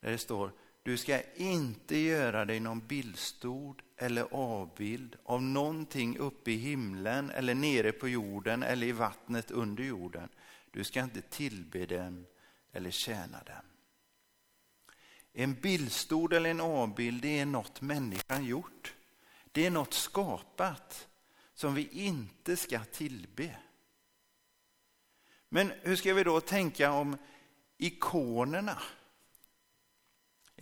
där 0.00 0.10
det 0.10 0.18
står 0.18 0.52
du 0.82 0.96
ska 0.96 1.20
inte 1.34 1.96
göra 1.96 2.44
dig 2.44 2.60
någon 2.60 2.86
bildstod 2.86 3.82
eller 4.02 4.28
avbild 4.30 5.16
av 5.24 5.42
någonting 5.42 6.18
uppe 6.18 6.50
i 6.50 6.56
himlen 6.56 7.30
eller 7.30 7.54
nere 7.54 7.92
på 7.92 8.08
jorden 8.08 8.62
eller 8.62 8.86
i 8.86 8.92
vattnet 8.92 9.50
under 9.50 9.84
jorden. 9.84 10.28
Du 10.70 10.84
ska 10.84 11.00
inte 11.00 11.22
tillbe 11.22 11.86
dem 11.86 12.26
eller 12.72 12.90
tjäna 12.90 13.42
dem. 13.42 13.64
En 15.32 15.54
bildstod 15.54 16.32
eller 16.32 16.50
en 16.50 16.60
avbild 16.60 17.22
det 17.22 17.38
är 17.38 17.46
något 17.46 17.80
människan 17.80 18.44
gjort. 18.44 18.94
Det 19.52 19.66
är 19.66 19.70
något 19.70 19.94
skapat 19.94 21.08
som 21.54 21.74
vi 21.74 21.88
inte 21.92 22.56
ska 22.56 22.78
tillbe. 22.78 23.56
Men 25.48 25.72
hur 25.82 25.96
ska 25.96 26.14
vi 26.14 26.24
då 26.24 26.40
tänka 26.40 26.92
om 26.92 27.16
ikonerna? 27.78 28.82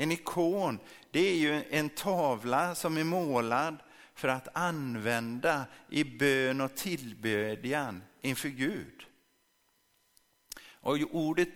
En 0.00 0.12
ikon 0.12 0.78
det 1.11 1.21
är 1.21 1.37
ju 1.37 1.64
en 1.71 1.88
tavla 1.88 2.75
som 2.75 2.97
är 2.97 3.04
målad 3.04 3.76
för 4.14 4.28
att 4.28 4.49
använda 4.52 5.64
i 5.88 6.04
bön 6.04 6.61
och 6.61 6.76
tillbedjan 6.76 8.02
inför 8.21 8.49
Gud. 8.49 9.07
Och 10.62 10.99
ordet 11.11 11.49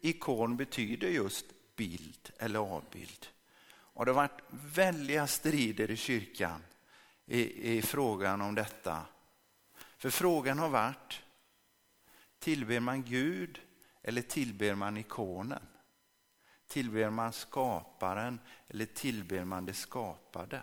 ikon 0.00 0.56
betyder 0.56 1.08
just 1.08 1.44
bild 1.76 2.30
eller 2.38 2.58
avbild. 2.58 3.26
Och 3.70 4.04
det 4.04 4.10
har 4.10 4.16
varit 4.16 4.42
väldiga 4.50 5.26
strider 5.26 5.90
i 5.90 5.96
kyrkan 5.96 6.62
i, 7.26 7.76
i 7.76 7.82
frågan 7.82 8.40
om 8.40 8.54
detta. 8.54 9.02
För 9.98 10.10
frågan 10.10 10.58
har 10.58 10.68
varit, 10.68 11.22
tillber 12.38 12.80
man 12.80 13.02
Gud 13.02 13.60
eller 14.02 14.22
tillber 14.22 14.74
man 14.74 14.96
ikonen? 14.96 15.62
Tillber 16.70 17.10
man 17.10 17.32
skaparen 17.32 18.40
eller 18.68 18.86
tillber 18.86 19.44
man 19.44 19.66
det 19.66 19.74
skapade? 19.74 20.62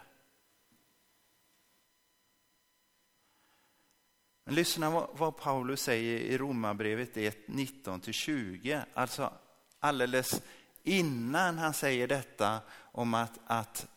Men 4.43 4.55
lyssna 4.55 4.89
vad 4.89 5.37
Paulus 5.37 5.81
säger 5.81 6.19
i 6.19 6.37
Romarbrevet 6.37 7.17
1, 7.17 7.47
19-20. 7.47 8.83
Alltså 8.93 9.33
alldeles 9.79 10.41
innan 10.83 11.57
han 11.57 11.73
säger 11.73 12.07
detta 12.07 12.61
om 12.91 13.13
att, 13.13 13.39
att, 13.45 13.87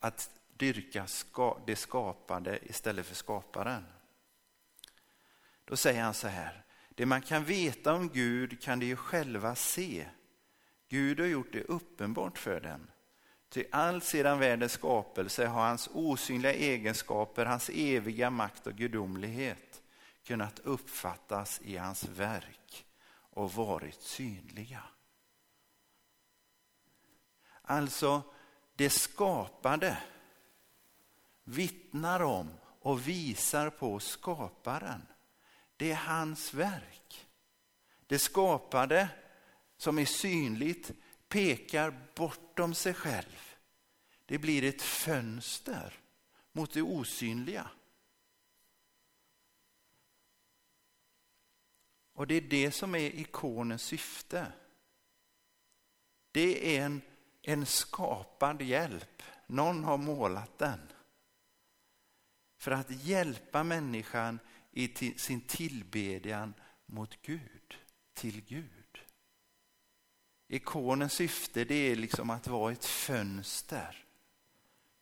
att 0.00 0.30
dyrka 0.56 1.06
ska, 1.06 1.58
det 1.66 1.76
skapade 1.76 2.58
istället 2.62 3.06
för 3.06 3.14
skaparen. 3.14 3.84
Då 5.64 5.76
säger 5.76 6.02
han 6.02 6.14
så 6.14 6.28
här, 6.28 6.64
det 6.88 7.06
man 7.06 7.22
kan 7.22 7.44
veta 7.44 7.94
om 7.94 8.08
Gud 8.08 8.62
kan 8.62 8.78
de 8.78 8.86
ju 8.86 8.96
själva 8.96 9.54
se. 9.54 10.06
Gud 10.88 11.20
har 11.20 11.26
gjort 11.26 11.52
det 11.52 11.62
uppenbart 11.62 12.38
för 12.38 12.60
dem. 12.60 12.86
Ty 13.48 13.64
allt 13.70 14.04
sedan 14.04 14.38
världens 14.38 14.72
skapelse 14.72 15.46
har 15.46 15.66
hans 15.66 15.88
osynliga 15.92 16.52
egenskaper, 16.52 17.46
hans 17.46 17.70
eviga 17.74 18.30
makt 18.30 18.66
och 18.66 18.74
gudomlighet 18.74 19.82
kunnat 20.22 20.58
uppfattas 20.58 21.60
i 21.64 21.76
hans 21.76 22.04
verk 22.04 22.86
och 23.30 23.52
varit 23.52 24.02
synliga. 24.02 24.82
Alltså 27.62 28.22
det 28.74 28.90
skapade 28.90 29.98
vittnar 31.44 32.22
om 32.22 32.50
och 32.80 33.08
visar 33.08 33.70
på 33.70 34.00
skaparen. 34.00 35.06
Det 35.76 35.90
är 35.90 35.96
hans 35.96 36.54
verk. 36.54 37.26
Det 38.06 38.18
skapade 38.18 39.08
som 39.76 39.98
är 39.98 40.04
synligt 40.04 40.92
pekar 41.28 42.10
bortom 42.16 42.74
sig 42.74 42.94
själv. 42.94 43.54
Det 44.26 44.38
blir 44.38 44.64
ett 44.64 44.82
fönster 44.82 46.00
mot 46.52 46.72
det 46.72 46.82
osynliga. 46.82 47.70
Och 52.12 52.26
det 52.26 52.34
är 52.34 52.40
det 52.40 52.70
som 52.70 52.94
är 52.94 53.00
ikonens 53.00 53.82
syfte. 53.82 54.52
Det 56.32 56.76
är 56.76 56.84
en 56.84 57.02
en 57.46 57.66
skapad 57.66 58.62
hjälp. 58.62 59.22
Någon 59.46 59.84
har 59.84 59.98
målat 59.98 60.58
den. 60.58 60.80
För 62.56 62.70
att 62.70 62.90
hjälpa 62.90 63.64
människan 63.64 64.38
i 64.70 65.14
sin 65.16 65.40
tillbedjan 65.40 66.54
mot 66.86 67.22
Gud, 67.22 67.78
till 68.14 68.44
Gud. 68.44 68.83
Ikonens 70.54 71.12
syfte 71.12 71.64
det 71.64 71.74
är 71.74 71.96
liksom 71.96 72.30
att 72.30 72.48
vara 72.48 72.72
ett 72.72 72.84
fönster 72.84 74.04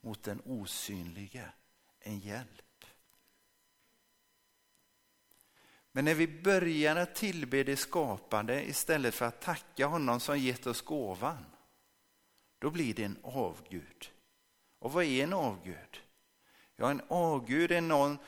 mot 0.01 0.23
den 0.23 0.41
osynlige, 0.45 1.53
en 2.01 2.19
hjälp. 2.19 2.85
Men 5.93 6.05
när 6.05 6.15
vi 6.15 6.29
börjar 6.29 6.97
att 6.97 7.15
tillbe 7.15 7.63
det 7.63 7.77
skapande 7.77 8.65
istället 8.65 9.15
för 9.15 9.27
att 9.27 9.41
tacka 9.41 9.87
honom 9.87 10.21
som 10.21 10.39
gett 10.39 10.67
oss 10.67 10.81
gåvan, 10.81 11.45
då 12.59 12.71
blir 12.71 12.95
det 12.95 13.05
en 13.05 13.19
avgud. 13.23 14.11
Och 14.79 14.93
vad 14.93 15.05
är 15.05 15.25
en 15.25 15.33
avgud? 15.33 16.01
Ja, 16.77 16.91
en 16.91 17.03
avgud 17.09 17.73
är, 17.73 17.81
någon, 17.81 18.19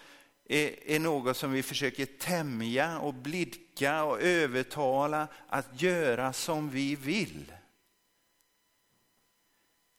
är, 0.44 0.88
är 0.90 1.00
något 1.00 1.36
som 1.36 1.52
vi 1.52 1.62
försöker 1.62 2.06
tämja 2.06 2.98
och 2.98 3.14
blidka 3.14 3.63
och 3.82 4.20
övertala 4.20 5.28
att 5.48 5.82
göra 5.82 6.32
som 6.32 6.70
vi 6.70 6.96
vill. 6.96 7.52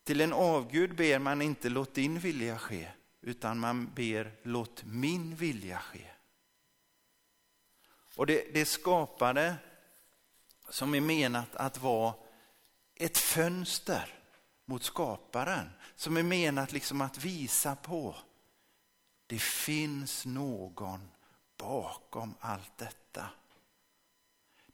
Till 0.03 0.22
en 0.22 0.34
avgud 0.34 0.96
ber 0.96 1.20
man 1.20 1.41
inte 1.41 1.70
låt 1.70 1.94
din 1.94 2.20
vilja 2.20 2.58
ske, 2.58 2.91
utan 3.22 3.60
man 3.60 3.91
ber 3.96 4.32
låt 4.44 4.84
min 4.86 5.36
vilja 5.36 5.79
ske. 5.79 6.05
Och 8.15 8.25
det, 8.25 8.53
det 8.53 8.65
skapade 8.65 9.55
som 10.70 10.96
är 10.96 11.01
menat 11.01 11.55
att 11.55 11.77
vara 11.77 12.13
ett 12.96 13.17
fönster 13.17 14.13
mot 14.65 14.84
skaparen 14.84 15.70
som 15.96 16.17
är 16.17 16.24
menat 16.24 16.72
liksom 16.72 17.01
att 17.01 17.17
visa 17.17 17.75
på 17.75 18.15
det 19.27 19.41
finns 19.41 20.25
någon 20.25 21.12
bakom 21.58 22.36
allt 22.39 22.77
detta 22.77 23.29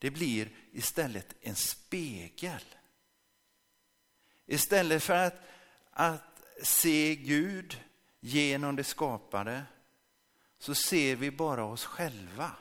det 0.01 0.12
blir 0.12 0.50
istället 0.72 1.36
en 1.41 1.55
spegel. 1.55 2.65
Istället 4.46 5.03
för 5.03 5.13
att, 5.13 5.36
att 5.91 6.43
se 6.63 7.15
Gud 7.15 7.81
genom 8.20 8.75
det 8.75 8.84
skapade 8.84 9.63
så 10.58 10.75
ser 10.75 11.15
vi 11.15 11.31
bara 11.31 11.63
oss 11.65 11.86
själva. 11.86 12.55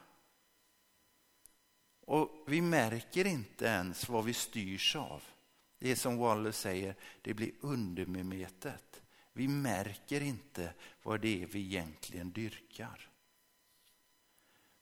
Och 2.01 2.45
vi 2.47 2.61
märker 2.61 3.25
inte 3.25 3.65
ens 3.65 4.09
vad 4.09 4.25
vi 4.25 4.35
styrs 4.35 4.97
av. 4.97 5.23
Det 5.79 5.91
är 5.91 5.97
som 5.97 6.19
Waller 6.19 6.53
säger, 6.53 6.95
det 7.23 7.35
blir 7.35 7.53
undermedvetet. 7.61 9.03
Vi 9.33 9.49
märker 9.49 10.21
inte 10.21 10.75
vad 11.03 11.21
det 11.21 11.43
är 11.43 11.47
vi 11.47 11.61
egentligen 11.61 12.33
dyrkar. 12.33 13.10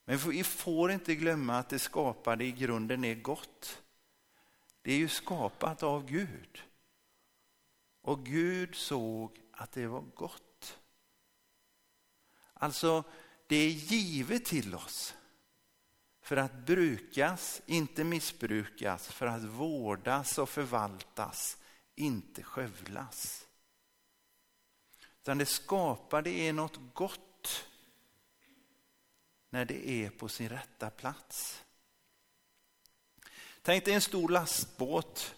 Men 0.09 0.19
vi 0.19 0.45
får 0.45 0.91
inte 0.91 1.15
glömma 1.15 1.59
att 1.59 1.69
det 1.69 1.79
skapade 1.79 2.45
i 2.45 2.53
grunden 2.53 3.05
är 3.05 3.15
gott. 3.15 3.83
Det 4.83 4.93
är 4.93 4.97
ju 4.97 5.09
skapat 5.09 5.83
av 5.83 6.07
Gud. 6.07 6.63
Och 8.03 8.27
Gud 8.27 8.75
såg 8.75 9.41
att 9.53 9.73
det 9.73 9.87
var 9.87 10.01
gott. 10.01 10.79
Alltså, 12.53 13.05
det 13.47 13.57
är 13.57 13.69
givet 13.69 14.45
till 14.45 14.75
oss 14.75 15.15
för 16.21 16.37
att 16.37 16.67
brukas, 16.67 17.63
inte 17.67 18.05
missbrukas, 18.05 19.09
för 19.09 19.27
att 19.27 19.43
vårdas 19.43 20.39
och 20.39 20.49
förvaltas, 20.49 21.59
inte 21.95 22.43
skövlas. 22.43 23.47
Utan 25.21 25.39
det 25.39 25.47
skapade 25.47 26.31
är 26.31 26.53
något 26.53 26.81
gott 26.95 27.69
när 29.51 29.65
det 29.65 29.89
är 29.89 30.11
på 30.11 30.29
sin 30.29 30.49
rätta 30.49 30.91
plats. 30.91 31.65
Tänk 33.63 33.85
dig 33.85 33.95
en 33.95 34.01
stor 34.01 34.29
lastbåt 34.29 35.35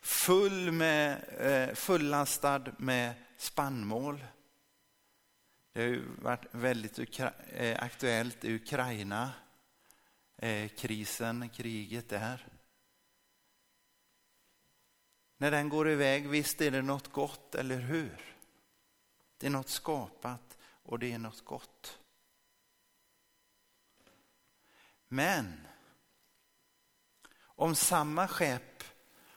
full 0.00 0.72
med, 0.72 1.24
eh, 1.38 1.74
fullastad 1.74 2.64
med 2.78 3.14
spannmål. 3.36 4.24
Det 5.72 5.80
har 5.80 5.88
ju 5.88 6.02
varit 6.22 6.44
väldigt 6.50 7.18
eh, 7.48 7.82
aktuellt 7.82 8.44
i 8.44 8.54
Ukraina, 8.54 9.32
eh, 10.36 10.68
krisen, 10.68 11.48
kriget 11.48 12.08
där. 12.08 12.48
När 15.38 15.50
den 15.50 15.68
går 15.68 15.90
iväg, 15.90 16.28
visst 16.28 16.60
är 16.60 16.70
det 16.70 16.82
något 16.82 17.12
gott, 17.12 17.54
eller 17.54 17.78
hur? 17.78 18.34
Det 19.38 19.46
är 19.46 19.50
något 19.50 19.68
skapat 19.68 20.58
och 20.62 20.98
det 20.98 21.12
är 21.12 21.18
något 21.18 21.44
gott. 21.44 21.98
Men 25.08 25.66
om 27.38 27.74
samma 27.74 28.28
skepp 28.28 28.84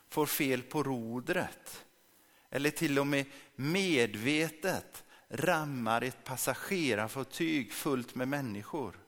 får 0.08 0.26
fel 0.26 0.64
på 0.64 0.84
rodret 0.84 1.86
eller 2.50 2.70
till 2.70 3.00
och 3.00 3.08
med 3.08 3.26
medvetet 3.56 5.04
rammar 5.28 6.02
ett 6.02 6.24
passagerarfartyg 6.24 7.74
fullt 7.74 8.16
med 8.16 8.28
människor. 8.28 9.06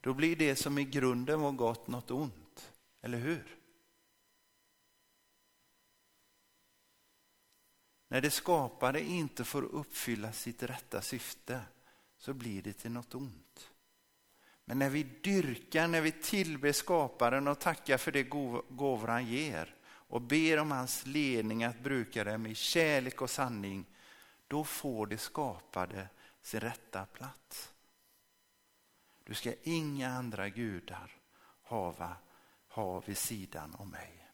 Då 0.00 0.14
blir 0.14 0.36
det 0.36 0.56
som 0.56 0.78
i 0.78 0.84
grunden 0.84 1.40
var 1.40 1.52
gott 1.52 1.86
något 1.86 2.10
ont, 2.10 2.72
eller 3.00 3.18
hur? 3.18 3.58
När 8.08 8.20
det 8.20 8.30
skapade 8.30 9.00
inte 9.00 9.44
får 9.44 9.62
uppfylla 9.62 10.32
sitt 10.32 10.62
rätta 10.62 11.02
syfte 11.02 11.60
så 12.18 12.34
blir 12.34 12.62
det 12.62 12.72
till 12.72 12.90
något 12.90 13.14
ont. 13.14 13.75
Men 14.68 14.78
när 14.78 14.90
vi 14.90 15.02
dyrkar, 15.02 15.88
när 15.88 16.00
vi 16.00 16.12
tillber 16.12 16.72
skaparen 16.72 17.48
och 17.48 17.58
tackar 17.58 17.98
för 17.98 18.12
det 18.12 18.22
gåvor 18.22 19.08
han 19.08 19.26
ger 19.26 19.74
och 19.84 20.20
ber 20.20 20.58
om 20.58 20.70
hans 20.70 21.06
ledning 21.06 21.64
att 21.64 21.80
bruka 21.80 22.24
dem 22.24 22.46
i 22.46 22.54
kärlek 22.54 23.22
och 23.22 23.30
sanning, 23.30 23.84
då 24.48 24.64
får 24.64 25.06
det 25.06 25.18
skapade 25.18 26.08
sin 26.42 26.60
rätta 26.60 27.06
plats. 27.06 27.72
Du 29.24 29.34
ska 29.34 29.52
inga 29.62 30.08
andra 30.08 30.48
gudar 30.48 31.10
hava, 31.62 32.16
ha 32.68 33.00
vid 33.00 33.18
sidan 33.18 33.74
om 33.74 33.90
mig. 33.90 34.28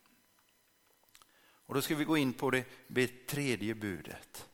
Och 1.67 1.75
då 1.75 1.83
ska 1.83 1.95
vi 1.95 2.05
gå 2.05 2.17
in 2.17 2.33
på 2.33 2.51
det, 2.51 2.65
det 2.87 3.27
tredje 3.27 3.75
budet. 3.75 4.49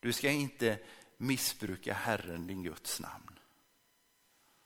Du 0.00 0.12
ska 0.12 0.30
inte 0.30 0.78
missbruka 1.16 1.94
Herren 1.94 2.46
din 2.46 2.62
Guds 2.62 3.00
namn. 3.00 3.33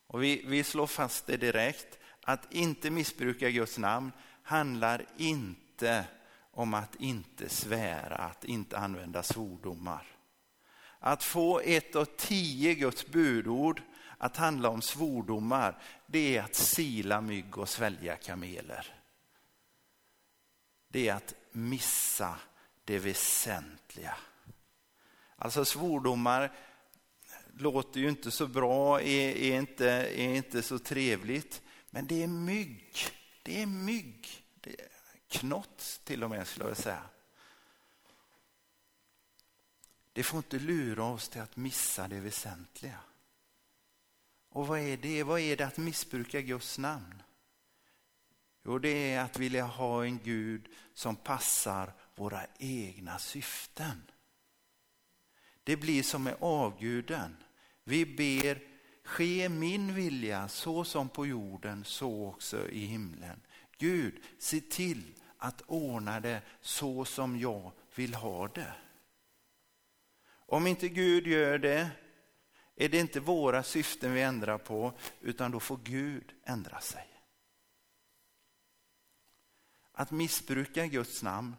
Och 0.08 0.22
vi, 0.22 0.42
vi 0.46 0.64
slår 0.64 0.86
fast 0.86 1.26
det 1.26 1.36
direkt, 1.36 1.98
att 2.22 2.52
inte 2.52 2.90
missbruka 2.90 3.50
Guds 3.50 3.78
namn 3.78 4.12
handlar 4.42 5.06
inte 5.16 6.04
om 6.50 6.74
att 6.74 6.94
inte 6.94 7.48
svära, 7.48 8.16
att 8.16 8.44
inte 8.44 8.78
använda 8.78 9.22
svordomar. 9.22 10.06
Att 10.98 11.24
få 11.24 11.60
ett 11.60 11.96
av 11.96 12.04
tio 12.04 12.74
Guds 12.74 13.06
budord 13.06 13.82
att 14.18 14.36
handla 14.36 14.68
om 14.68 14.82
svordomar, 14.82 15.82
det 16.06 16.36
är 16.36 16.42
att 16.42 16.54
sila 16.54 17.20
mygg 17.20 17.58
och 17.58 17.68
svälja 17.68 18.16
kameler. 18.16 18.94
Det 20.88 21.08
är 21.08 21.14
att 21.14 21.34
missa 21.52 22.36
det 22.84 22.98
väsentliga. 22.98 24.14
Alltså 25.36 25.64
svordomar 25.64 26.52
låter 27.58 28.00
ju 28.00 28.08
inte 28.08 28.30
så 28.30 28.46
bra, 28.46 29.00
är, 29.00 29.36
är, 29.36 29.58
inte, 29.58 29.86
är 29.90 30.34
inte 30.34 30.62
så 30.62 30.78
trevligt. 30.78 31.62
Men 31.90 32.06
det 32.06 32.22
är 32.22 32.26
mygg. 32.26 32.94
Det 33.42 33.62
är 33.62 33.66
mygg. 33.66 34.28
Det 34.60 34.80
är 34.80 34.88
knott 35.28 36.00
till 36.04 36.24
och 36.24 36.30
med 36.30 36.46
skulle 36.46 36.68
jag 36.68 36.76
säga. 36.76 37.02
Det 40.12 40.22
får 40.22 40.38
inte 40.38 40.58
lura 40.58 41.04
oss 41.04 41.28
till 41.28 41.40
att 41.40 41.56
missa 41.56 42.08
det 42.08 42.20
väsentliga. 42.20 43.00
Och 44.48 44.66
vad 44.66 44.80
är 44.80 44.96
det? 44.96 45.22
Vad 45.22 45.40
är 45.40 45.56
det 45.56 45.66
att 45.66 45.76
missbruka 45.76 46.40
Guds 46.40 46.78
namn? 46.78 47.22
Jo, 48.64 48.78
det 48.78 49.12
är 49.12 49.24
att 49.24 49.38
vilja 49.38 49.64
ha 49.64 50.04
en 50.04 50.18
Gud 50.18 50.68
som 50.94 51.16
passar 51.16 51.92
våra 52.14 52.46
egna 52.58 53.18
syften. 53.18 54.02
Det 55.64 55.76
blir 55.76 56.02
som 56.02 56.22
med 56.22 56.36
avguden. 56.40 57.36
Vi 57.88 58.06
ber, 58.06 58.62
ske 59.04 59.48
min 59.48 59.94
vilja 59.94 60.48
så 60.48 60.84
som 60.84 61.08
på 61.08 61.26
jorden, 61.26 61.84
så 61.84 62.26
också 62.26 62.68
i 62.68 62.84
himlen. 62.84 63.40
Gud, 63.78 64.22
se 64.38 64.60
till 64.60 65.14
att 65.36 65.62
ordna 65.66 66.20
det 66.20 66.42
så 66.60 67.04
som 67.04 67.38
jag 67.38 67.72
vill 67.94 68.14
ha 68.14 68.48
det. 68.48 68.74
Om 70.28 70.66
inte 70.66 70.88
Gud 70.88 71.26
gör 71.26 71.58
det 71.58 71.90
är 72.76 72.88
det 72.88 72.98
inte 72.98 73.20
våra 73.20 73.62
syften 73.62 74.12
vi 74.12 74.22
ändrar 74.22 74.58
på, 74.58 74.92
utan 75.20 75.50
då 75.50 75.60
får 75.60 75.80
Gud 75.84 76.32
ändra 76.44 76.80
sig. 76.80 77.06
Att 79.92 80.10
missbruka 80.10 80.86
Guds 80.86 81.22
namn, 81.22 81.56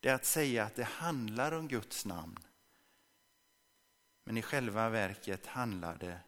det 0.00 0.08
är 0.08 0.14
att 0.14 0.24
säga 0.24 0.64
att 0.64 0.74
det 0.74 0.84
handlar 0.84 1.52
om 1.52 1.68
Guds 1.68 2.04
namn 2.04 2.38
men 4.24 4.36
i 4.36 4.42
själva 4.42 4.88
verket 4.88 5.46
handlar 5.46 5.96
det 5.96 6.20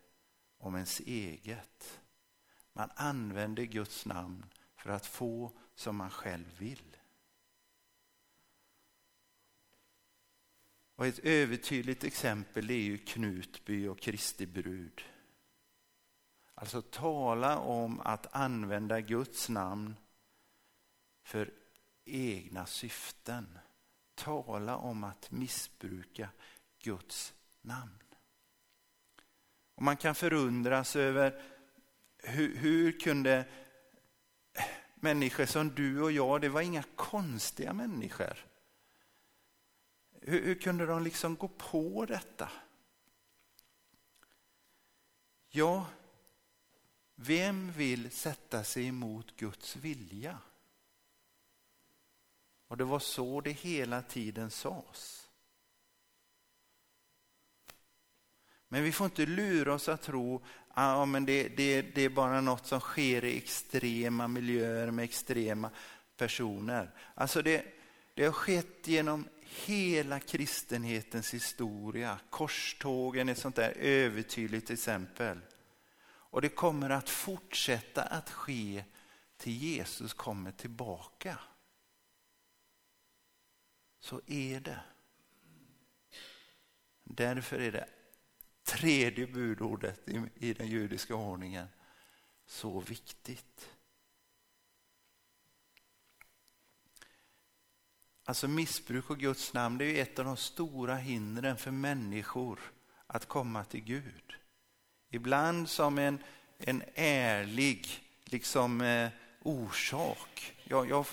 om 0.58 0.74
ens 0.74 1.00
eget. 1.00 2.00
Man 2.72 2.90
använder 2.94 3.64
Guds 3.64 4.06
namn 4.06 4.46
för 4.76 4.90
att 4.90 5.06
få 5.06 5.52
som 5.74 5.96
man 5.96 6.10
själv 6.10 6.58
vill. 6.58 6.96
Och 10.96 11.06
ett 11.06 11.18
övertydligt 11.18 12.04
exempel 12.04 12.70
är 12.70 12.74
ju 12.74 12.98
Knutby 12.98 13.86
och 13.86 14.00
Kristi 14.00 14.46
brud. 14.46 15.02
Alltså 16.54 16.82
tala 16.82 17.58
om 17.58 18.00
att 18.00 18.34
använda 18.34 19.00
Guds 19.00 19.48
namn 19.48 19.96
för 21.22 21.54
egna 22.04 22.66
syften. 22.66 23.58
Tala 24.14 24.76
om 24.76 25.04
att 25.04 25.30
missbruka 25.30 26.28
Guds 26.78 27.34
namn. 27.66 27.98
Och 29.74 29.82
man 29.82 29.96
kan 29.96 30.14
förundras 30.14 30.96
över 30.96 31.42
hur, 32.18 32.56
hur 32.56 33.00
kunde 33.00 33.44
människor 34.94 35.46
som 35.46 35.74
du 35.74 36.02
och 36.02 36.12
jag, 36.12 36.40
det 36.40 36.48
var 36.48 36.60
inga 36.60 36.82
konstiga 36.82 37.72
människor. 37.72 38.46
Hur, 40.20 40.44
hur 40.44 40.54
kunde 40.54 40.86
de 40.86 41.02
liksom 41.02 41.36
gå 41.36 41.48
på 41.48 42.06
detta? 42.06 42.50
Ja, 45.48 45.86
vem 47.14 47.72
vill 47.72 48.10
sätta 48.10 48.64
sig 48.64 48.86
emot 48.86 49.36
Guds 49.36 49.76
vilja? 49.76 50.38
Och 52.68 52.76
det 52.76 52.84
var 52.84 52.98
så 52.98 53.40
det 53.40 53.52
hela 53.52 54.02
tiden 54.02 54.50
sades. 54.50 55.25
Men 58.68 58.82
vi 58.82 58.92
får 58.92 59.04
inte 59.04 59.26
lura 59.26 59.74
oss 59.74 59.88
att 59.88 60.02
tro 60.02 60.44
ah, 60.68 61.02
att 61.02 61.08
men 61.08 61.26
det, 61.26 61.48
det, 61.48 61.82
det 61.82 62.02
är 62.02 62.08
bara 62.08 62.40
något 62.40 62.66
som 62.66 62.80
sker 62.80 63.24
i 63.24 63.36
extrema 63.36 64.28
miljöer 64.28 64.90
med 64.90 65.04
extrema 65.04 65.70
personer. 66.16 66.90
Alltså 67.14 67.42
det, 67.42 67.64
det 68.14 68.24
har 68.24 68.32
skett 68.32 68.88
genom 68.88 69.28
hela 69.42 70.20
kristenhetens 70.20 71.34
historia. 71.34 72.18
Korstågen 72.30 73.28
är 73.28 73.32
ett 73.32 73.38
sånt 73.38 73.56
där 73.56 73.70
övertydligt 73.70 74.70
exempel. 74.70 75.38
Och 76.06 76.42
det 76.42 76.48
kommer 76.48 76.90
att 76.90 77.10
fortsätta 77.10 78.02
att 78.02 78.30
ske 78.30 78.84
till 79.36 79.52
Jesus 79.52 80.14
kommer 80.14 80.52
tillbaka. 80.52 81.38
Så 84.00 84.20
är 84.26 84.60
det. 84.60 84.80
Därför 87.04 87.60
är 87.60 87.72
det 87.72 87.88
tredje 88.66 89.26
budordet 89.26 90.08
i, 90.08 90.22
i 90.34 90.52
den 90.52 90.68
judiska 90.68 91.14
ordningen 91.14 91.66
så 92.46 92.80
viktigt. 92.80 93.70
Alltså 98.24 98.48
missbruk 98.48 99.10
av 99.10 99.16
Guds 99.16 99.52
namn 99.52 99.78
det 99.78 99.84
är 99.84 100.02
ett 100.02 100.18
av 100.18 100.24
de 100.24 100.36
stora 100.36 100.96
hindren 100.96 101.56
för 101.56 101.70
människor 101.70 102.60
att 103.06 103.26
komma 103.26 103.64
till 103.64 103.84
Gud. 103.84 104.34
Ibland 105.10 105.68
som 105.68 105.98
en, 105.98 106.18
en 106.58 106.82
ärlig 106.94 107.86
liksom, 108.24 108.80
eh, 108.80 109.10
orsak. 109.42 110.54
Jag, 110.64 110.88
jag, 110.88 111.06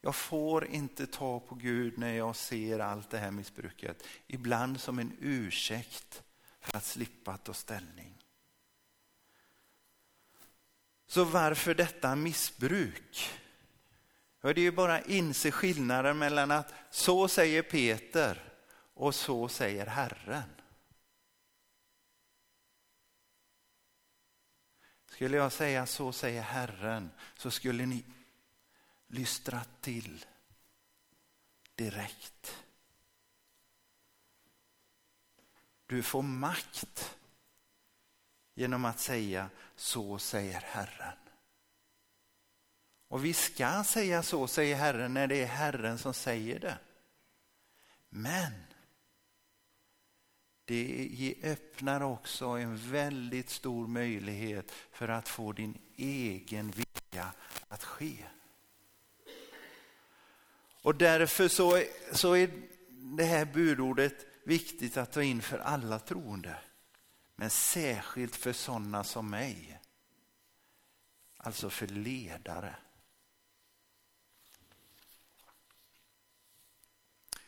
jag 0.00 0.14
får 0.14 0.66
inte 0.66 1.06
ta 1.06 1.40
på 1.40 1.54
Gud 1.54 1.98
när 1.98 2.12
jag 2.12 2.36
ser 2.36 2.78
allt 2.78 3.10
det 3.10 3.18
här 3.18 3.30
missbruket. 3.30 4.06
Ibland 4.26 4.80
som 4.80 4.98
en 4.98 5.12
ursäkt 5.20 6.22
för 6.70 6.78
att 6.78 6.84
slippa 6.84 7.36
ta 7.36 7.54
ställning. 7.54 8.14
Så 11.06 11.24
varför 11.24 11.74
detta 11.74 12.16
missbruk? 12.16 13.30
Ja, 14.40 14.52
det 14.52 14.60
är 14.60 14.62
ju 14.62 14.72
bara 14.72 14.96
att 14.96 15.08
inse 15.08 15.50
skillnaden 15.50 16.18
mellan 16.18 16.50
att 16.50 16.74
så 16.90 17.28
säger 17.28 17.62
Peter 17.62 18.52
och 18.94 19.14
så 19.14 19.48
säger 19.48 19.86
Herren. 19.86 20.50
Skulle 25.06 25.36
jag 25.36 25.52
säga 25.52 25.86
så 25.86 26.12
säger 26.12 26.42
Herren 26.42 27.10
så 27.36 27.50
skulle 27.50 27.86
ni 27.86 28.04
lystra 29.06 29.60
till 29.80 30.26
direkt. 31.74 32.67
Du 35.88 36.02
får 36.02 36.22
makt 36.22 37.16
genom 38.54 38.84
att 38.84 39.00
säga 39.00 39.50
så 39.76 40.18
säger 40.18 40.60
Herren. 40.60 41.18
Och 43.08 43.24
vi 43.24 43.32
ska 43.32 43.84
säga 43.84 44.22
så 44.22 44.46
säger 44.46 44.76
Herren 44.76 45.14
när 45.14 45.26
det 45.26 45.42
är 45.42 45.46
Herren 45.46 45.98
som 45.98 46.14
säger 46.14 46.58
det. 46.58 46.78
Men 48.08 48.52
det 50.64 51.34
öppnar 51.42 52.00
också 52.00 52.46
en 52.46 52.76
väldigt 52.76 53.50
stor 53.50 53.86
möjlighet 53.86 54.72
för 54.92 55.08
att 55.08 55.28
få 55.28 55.52
din 55.52 55.78
egen 55.96 56.70
vilja 56.70 57.32
att 57.68 57.84
ske. 57.84 58.24
Och 60.82 60.94
därför 60.94 61.48
så, 61.48 61.82
så 62.12 62.36
är 62.36 62.50
det 62.88 63.24
här 63.24 63.44
budordet 63.44 64.26
viktigt 64.48 64.96
att 64.96 65.12
ta 65.12 65.22
in 65.22 65.42
för 65.42 65.58
alla 65.58 65.98
troende. 65.98 66.56
Men 67.36 67.50
särskilt 67.50 68.36
för 68.36 68.52
sådana 68.52 69.04
som 69.04 69.30
mig. 69.30 69.80
Alltså 71.36 71.70
för 71.70 71.86
ledare. 71.86 72.74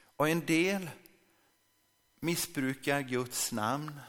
Och 0.03 0.29
en 0.29 0.47
del 0.47 0.91
missbrukar 2.21 3.01
Guds 3.01 3.53
namn 3.53 4.01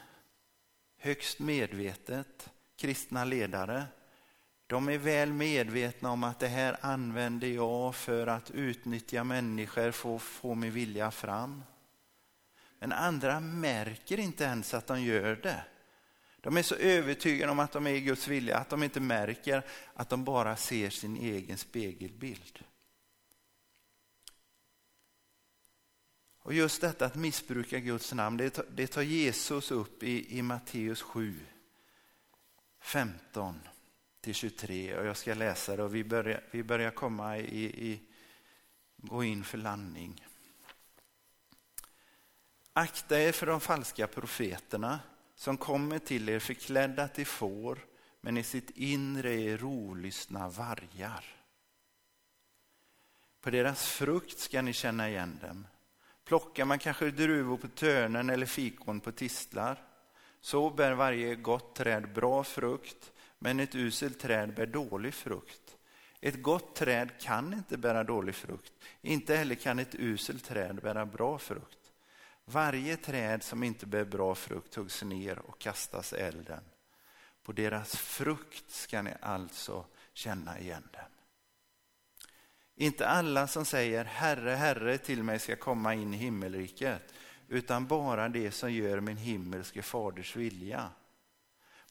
högst 0.96 1.38
medvetet, 1.38 2.50
kristna 2.76 3.24
ledare. 3.24 3.84
De 4.66 4.88
är 4.88 4.98
väl 4.98 5.32
medvetna 5.32 6.10
om 6.10 6.24
att 6.24 6.40
det 6.40 6.48
här 6.48 6.76
använder 6.80 7.48
jag 7.48 7.94
för 7.94 8.26
att 8.26 8.50
utnyttja 8.50 9.24
människor, 9.24 9.90
för 9.90 10.16
att 10.16 10.22
få 10.22 10.54
min 10.54 10.72
vilja 10.72 11.10
fram. 11.10 11.62
Men 12.82 12.92
andra 12.92 13.40
märker 13.40 14.20
inte 14.20 14.44
ens 14.44 14.74
att 14.74 14.86
de 14.86 15.02
gör 15.02 15.36
det. 15.36 15.64
De 16.40 16.56
är 16.56 16.62
så 16.62 16.74
övertygade 16.74 17.52
om 17.52 17.58
att 17.58 17.72
de 17.72 17.86
är 17.86 17.90
i 17.90 18.00
Guds 18.00 18.28
vilja 18.28 18.56
att 18.56 18.68
de 18.68 18.82
inte 18.82 19.00
märker 19.00 19.66
att 19.94 20.08
de 20.08 20.24
bara 20.24 20.56
ser 20.56 20.90
sin 20.90 21.16
egen 21.16 21.58
spegelbild. 21.58 22.64
Och 26.38 26.54
just 26.54 26.80
detta 26.80 27.06
att 27.06 27.14
missbruka 27.14 27.78
Guds 27.78 28.12
namn, 28.12 28.36
det 28.36 28.50
tar, 28.50 28.66
det 28.70 28.86
tar 28.86 29.02
Jesus 29.02 29.70
upp 29.70 30.02
i, 30.02 30.38
i 30.38 30.42
Matteus 30.42 31.02
7, 31.02 31.40
15 32.80 33.60
till 34.20 34.34
23. 34.34 34.96
Och 34.96 35.06
jag 35.06 35.16
ska 35.16 35.34
läsa 35.34 35.76
det 35.76 35.82
och 35.82 35.94
vi 35.94 36.04
börjar, 36.04 36.44
vi 36.50 36.62
börjar 36.62 36.90
komma 36.90 37.38
i, 37.38 37.64
i, 37.64 38.00
gå 38.96 39.24
in 39.24 39.44
för 39.44 39.58
landning. 39.58 40.26
Akta 42.72 43.20
er 43.20 43.32
för 43.32 43.46
de 43.46 43.60
falska 43.60 44.06
profeterna 44.06 45.00
som 45.34 45.56
kommer 45.56 45.98
till 45.98 46.28
er 46.28 46.38
förklädda 46.38 47.08
till 47.08 47.26
får 47.26 47.78
men 48.20 48.36
i 48.36 48.42
sitt 48.42 48.70
inre 48.70 49.32
är 49.32 49.58
rolyssna 49.58 50.48
vargar. 50.48 51.24
På 53.40 53.50
deras 53.50 53.86
frukt 53.86 54.38
ska 54.38 54.62
ni 54.62 54.72
känna 54.72 55.08
igen 55.08 55.38
dem. 55.40 55.66
Plockar 56.24 56.64
man 56.64 56.78
kanske 56.78 57.10
druvor 57.10 57.56
på 57.56 57.68
törnen 57.68 58.30
eller 58.30 58.46
fikon 58.46 59.00
på 59.00 59.12
tistlar. 59.12 59.82
Så 60.40 60.70
bär 60.70 60.92
varje 60.92 61.34
gott 61.34 61.74
träd 61.74 62.12
bra 62.12 62.44
frukt, 62.44 63.12
men 63.38 63.60
ett 63.60 63.74
uselt 63.74 64.20
träd 64.20 64.54
bär 64.54 64.66
dålig 64.66 65.14
frukt. 65.14 65.76
Ett 66.20 66.42
gott 66.42 66.76
träd 66.76 67.10
kan 67.20 67.54
inte 67.54 67.76
bära 67.76 68.04
dålig 68.04 68.34
frukt, 68.34 68.72
inte 69.00 69.36
heller 69.36 69.54
kan 69.54 69.78
ett 69.78 69.94
uselt 69.94 70.44
träd 70.44 70.80
bära 70.82 71.06
bra 71.06 71.38
frukt. 71.38 71.81
Varje 72.52 72.96
träd 72.96 73.42
som 73.42 73.62
inte 73.62 73.86
bär 73.86 74.04
bra 74.04 74.34
frukt 74.34 74.74
huggs 74.74 75.02
ner 75.02 75.38
och 75.38 75.58
kastas 75.58 76.12
i 76.12 76.16
elden. 76.16 76.64
På 77.42 77.52
deras 77.52 77.96
frukt 77.96 78.70
ska 78.70 79.02
ni 79.02 79.14
alltså 79.20 79.84
känna 80.12 80.58
igen 80.58 80.88
dem. 80.92 81.02
Inte 82.74 83.08
alla 83.08 83.46
som 83.46 83.64
säger 83.64 84.04
Herre, 84.04 84.50
Herre 84.50 84.98
till 84.98 85.22
mig 85.22 85.38
ska 85.38 85.56
komma 85.56 85.94
in 85.94 86.14
i 86.14 86.16
himmelriket, 86.16 87.14
utan 87.48 87.86
bara 87.86 88.28
det 88.28 88.50
som 88.50 88.72
gör 88.72 89.00
min 89.00 89.16
himmelske 89.16 89.82
faders 89.82 90.36
vilja. 90.36 90.90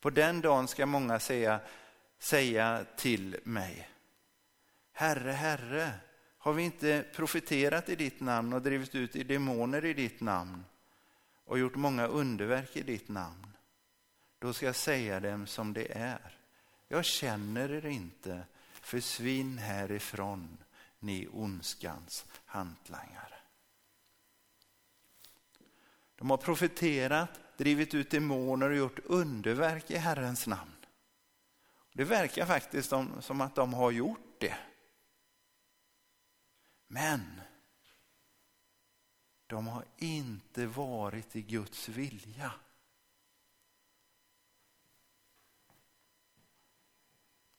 På 0.01 0.09
den 0.09 0.41
dagen 0.41 0.67
ska 0.67 0.85
många 0.85 1.19
säga, 1.19 1.59
säga 2.19 2.85
till 2.95 3.37
mig, 3.43 3.89
Herre, 4.91 5.31
Herre, 5.31 5.91
har 6.43 6.53
vi 6.53 6.63
inte 6.63 7.05
profeterat 7.13 7.89
i 7.89 7.95
ditt 7.95 8.19
namn 8.19 8.53
och 8.53 8.61
drivit 8.61 8.95
ut 8.95 9.15
i 9.15 9.23
demoner 9.23 9.85
i 9.85 9.93
ditt 9.93 10.21
namn 10.21 10.65
och 11.45 11.59
gjort 11.59 11.75
många 11.75 12.07
underverk 12.07 12.77
i 12.77 12.81
ditt 12.81 13.09
namn? 13.09 13.47
Då 14.39 14.53
ska 14.53 14.65
jag 14.65 14.75
säga 14.75 15.19
dem 15.19 15.47
som 15.47 15.73
det 15.73 15.97
är. 15.97 16.37
Jag 16.87 17.05
känner 17.05 17.71
er 17.71 17.85
inte, 17.85 18.43
försvinn 18.73 19.57
härifrån 19.57 20.57
ni 20.99 21.27
ondskans 21.31 22.25
hantlangare. 22.45 23.35
De 26.15 26.29
har 26.29 26.37
profeterat, 26.37 27.39
drivit 27.57 27.93
ut 27.93 28.11
demoner 28.11 28.69
och 28.69 28.77
gjort 28.77 28.99
underverk 29.05 29.91
i 29.91 29.97
Herrens 29.97 30.47
namn. 30.47 30.75
Det 31.93 32.03
verkar 32.03 32.45
faktiskt 32.45 32.89
som 33.19 33.41
att 33.41 33.55
de 33.55 33.73
har 33.73 33.91
gjort 33.91 34.35
det. 34.39 34.57
Men 36.93 37.41
de 39.47 39.67
har 39.67 39.85
inte 39.97 40.67
varit 40.67 41.35
i 41.35 41.41
Guds 41.41 41.89
vilja. 41.89 42.53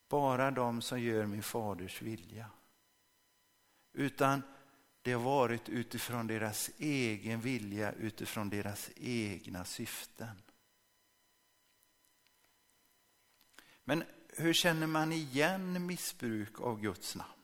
Bara 0.09 0.51
de 0.51 0.83
som 0.83 1.01
gör 1.01 1.27
min 1.27 1.42
faders 1.42 2.03
vilja. 2.03 2.51
Utan 3.92 4.42
det 5.03 5.12
har 5.12 5.23
varit 5.23 5.68
utifrån 5.68 6.27
deras 6.27 6.71
egen 6.79 7.40
vilja, 7.40 7.92
utifrån 7.92 8.51
deras 8.51 8.90
egna 8.97 9.64
syften. 9.64 10.42
Men 13.85 14.05
hur 14.29 14.53
känner 14.53 14.87
man 14.87 15.12
igen 15.12 15.87
missbruk 15.87 16.61
av 16.61 16.81
Guds 16.81 17.16
namn? 17.16 17.41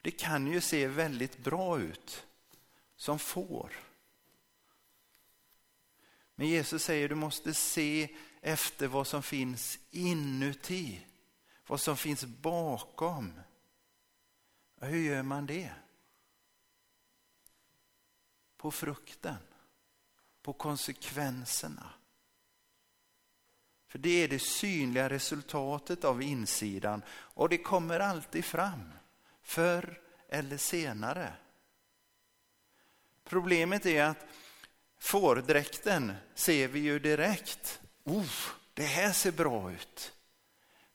Det 0.00 0.10
kan 0.10 0.46
ju 0.46 0.60
se 0.60 0.86
väldigt 0.86 1.38
bra 1.38 1.80
ut 1.80 2.26
som 2.96 3.18
får. 3.18 3.72
Men 6.34 6.48
Jesus 6.48 6.84
säger 6.84 7.08
du 7.08 7.14
måste 7.14 7.54
se 7.54 8.16
efter 8.40 8.86
vad 8.86 9.06
som 9.06 9.22
finns 9.22 9.78
inuti, 9.90 11.06
vad 11.66 11.80
som 11.80 11.96
finns 11.96 12.24
bakom. 12.24 13.40
Hur 14.80 14.98
gör 14.98 15.22
man 15.22 15.46
det? 15.46 15.70
På 18.56 18.70
frukten, 18.70 19.36
på 20.42 20.52
konsekvenserna. 20.52 21.92
För 23.88 23.98
det 23.98 24.24
är 24.24 24.28
det 24.28 24.38
synliga 24.38 25.08
resultatet 25.08 26.04
av 26.04 26.22
insidan 26.22 27.02
och 27.10 27.48
det 27.48 27.58
kommer 27.58 28.00
alltid 28.00 28.44
fram, 28.44 28.92
förr 29.42 30.00
eller 30.28 30.56
senare. 30.56 31.34
Problemet 33.24 33.86
är 33.86 34.04
att 34.04 34.26
fårdräkten 34.98 36.12
ser 36.34 36.68
vi 36.68 36.80
ju 36.80 36.98
direkt. 36.98 37.80
Oh, 38.04 38.32
det 38.74 38.86
här 38.86 39.12
ser 39.12 39.32
bra 39.32 39.72
ut. 39.72 40.12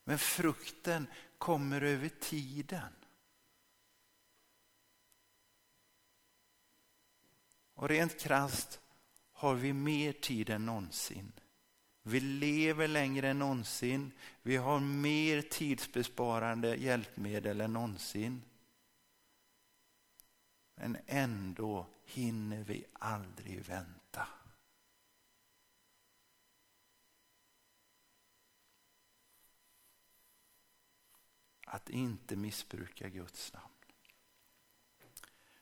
Men 0.04 0.20
frukten 0.20 1.08
kommer 1.38 1.82
över 1.82 2.10
tiden. 2.10 2.94
Och 7.74 7.90
rent 7.90 8.20
krast 8.20 8.80
har 9.32 9.56
vi 9.56 9.74
mer 9.74 10.12
tid 10.12 10.50
än 10.50 10.66
någonsin. 10.66 11.32
Vi 12.08 12.20
lever 12.20 12.88
längre 12.88 13.30
än 13.30 13.40
någonsin. 13.40 14.12
Vi 14.42 14.56
har 14.58 14.80
mer 14.80 15.42
tidsbesparande 15.42 16.76
hjälpmedel 16.76 17.62
än 17.62 17.74
någonsin. 17.74 18.42
Men 20.76 20.98
ändå 21.06 21.88
hinner 22.04 22.64
vi 22.64 22.86
aldrig 22.94 23.66
vänta. 23.66 24.28
Att 31.66 31.90
inte 31.90 32.36
missbruka 32.36 33.10
Guds 33.10 33.54
namn. 33.54 33.74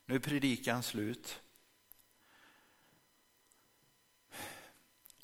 Nu 0.06 0.16
är 0.16 0.20
predikan 0.20 0.84
slut. 0.84 1.44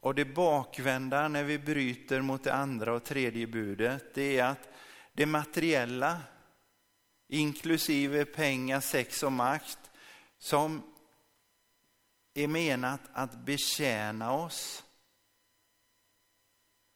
Och 0.01 0.15
det 0.15 0.25
bakvända 0.25 1.27
när 1.27 1.43
vi 1.43 1.59
bryter 1.59 2.21
mot 2.21 2.43
det 2.43 2.53
andra 2.53 2.93
och 2.93 3.03
tredje 3.03 3.47
budet, 3.47 4.13
det 4.13 4.39
är 4.39 4.45
att 4.45 4.69
det 5.13 5.25
materiella, 5.25 6.21
inklusive 7.27 8.25
pengar, 8.25 8.79
sex 8.79 9.23
och 9.23 9.31
makt, 9.31 9.91
som 10.37 10.93
är 12.33 12.47
menat 12.47 13.01
att 13.13 13.45
betjäna 13.45 14.33
oss, 14.33 14.83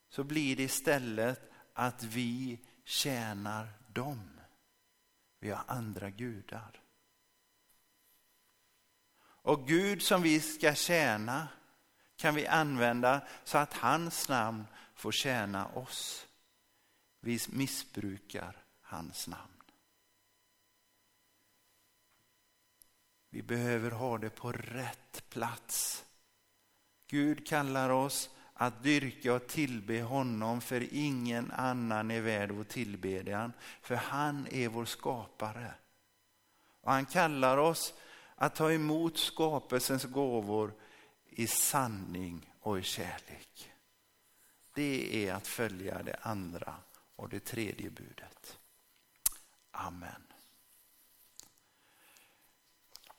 så 0.10 0.24
blir 0.24 0.56
det 0.56 0.64
istället 0.64 1.52
att 1.74 2.04
vi 2.04 2.60
tjänar 2.84 3.68
dem. 3.88 4.40
Vi 5.40 5.50
har 5.50 5.64
andra 5.68 6.10
gudar. 6.10 6.82
Och 9.22 9.68
Gud 9.68 10.02
som 10.02 10.22
vi 10.22 10.40
ska 10.40 10.76
tjäna, 10.76 11.48
kan 12.24 12.36
vi 12.36 12.48
använda 12.48 13.22
så 13.44 13.58
att 13.58 13.74
hans 13.74 14.30
namn 14.30 14.68
får 14.96 15.12
tjäna 15.12 15.68
oss. 15.68 16.28
Vi 17.20 17.40
missbrukar 17.50 18.66
hans 18.82 19.28
namn. 19.28 19.62
Vi 23.30 23.42
behöver 23.42 23.92
ha 23.92 24.18
det 24.18 24.30
på 24.30 24.52
rätt 24.52 25.30
plats. 25.30 26.06
Gud 27.08 27.48
kallar 27.48 27.90
oss 27.90 28.30
att 28.54 28.84
dyrka 28.84 29.34
och 29.34 29.48
tillbe 29.48 30.02
honom 30.02 30.62
för 30.62 30.88
ingen 30.92 31.52
annan 31.52 32.12
är 32.12 32.22
värd 32.22 32.52
vår 32.52 32.64
tillbedjan. 32.64 33.54
För 33.82 33.96
han 33.96 34.48
är 34.52 34.68
vår 34.68 34.86
skapare. 34.86 35.74
Och 36.82 36.92
han 36.92 37.06
kallar 37.06 37.58
oss 37.58 37.94
att 38.36 38.56
ta 38.56 38.72
emot 38.72 39.18
skapelsens 39.18 40.04
gåvor 40.04 40.74
i 41.36 41.48
sanning 41.48 42.54
och 42.60 42.80
i 42.80 42.84
kärlek. 42.84 43.72
Det 44.74 45.28
är 45.28 45.34
att 45.34 45.48
följa 45.48 46.04
det 46.04 46.20
andra 46.22 46.76
och 47.16 47.30
det 47.30 47.40
tredje 47.40 47.90
budet. 47.90 48.58
Amen. 49.72 50.24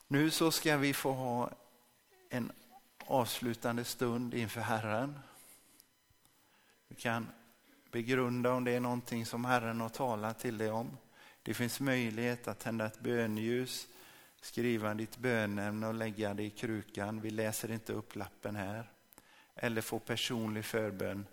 Nu 0.07 0.31
så 0.31 0.51
ska 0.51 0.77
vi 0.77 0.93
få 0.93 1.11
ha 1.11 1.51
en 2.29 2.51
avslutande 3.05 3.83
stund 3.83 4.33
inför 4.33 4.61
Herren. 4.61 5.19
Vi 6.87 6.95
kan 6.95 7.27
begrunda 7.91 8.51
om 8.51 8.63
det 8.63 8.71
är 8.71 8.79
någonting 8.79 9.25
som 9.25 9.45
Herren 9.45 9.81
har 9.81 9.89
talat 9.89 10.39
till 10.39 10.57
dig 10.57 10.71
om. 10.71 10.97
Det 11.43 11.53
finns 11.53 11.79
möjlighet 11.79 12.47
att 12.47 12.59
tända 12.59 12.85
ett 12.85 12.99
bönljus 12.99 13.87
skriva 14.45 14.93
ditt 14.93 15.17
bönämne 15.17 15.87
och 15.87 15.93
lägga 15.93 16.33
det 16.33 16.43
i 16.43 16.49
krukan. 16.49 17.21
Vi 17.21 17.29
läser 17.29 17.71
inte 17.71 17.93
upp 17.93 18.15
lappen 18.15 18.55
här. 18.55 18.91
Eller 19.55 19.81
få 19.81 19.99
personlig 19.99 20.65
förbön 20.65 21.27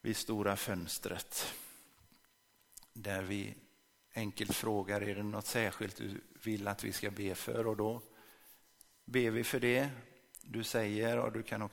vid 0.00 0.16
stora 0.16 0.56
fönstret. 0.56 1.54
Där 2.92 3.22
vi 3.22 3.54
enkelt 4.14 4.54
frågar, 4.54 5.00
är 5.00 5.14
det 5.14 5.22
något 5.22 5.46
särskilt 5.46 5.96
du 5.96 6.20
vill 6.42 6.68
att 6.68 6.84
vi 6.84 6.92
ska 6.92 7.10
be 7.10 7.34
för? 7.34 7.66
Och 7.66 7.76
då 7.76 8.02
ber 9.04 9.30
vi 9.30 9.44
för 9.44 9.60
det 9.60 9.90
du 10.42 10.64
säger 10.64 11.18
och 11.18 11.32
du 11.32 11.42
kan 11.42 11.62
också 11.62 11.72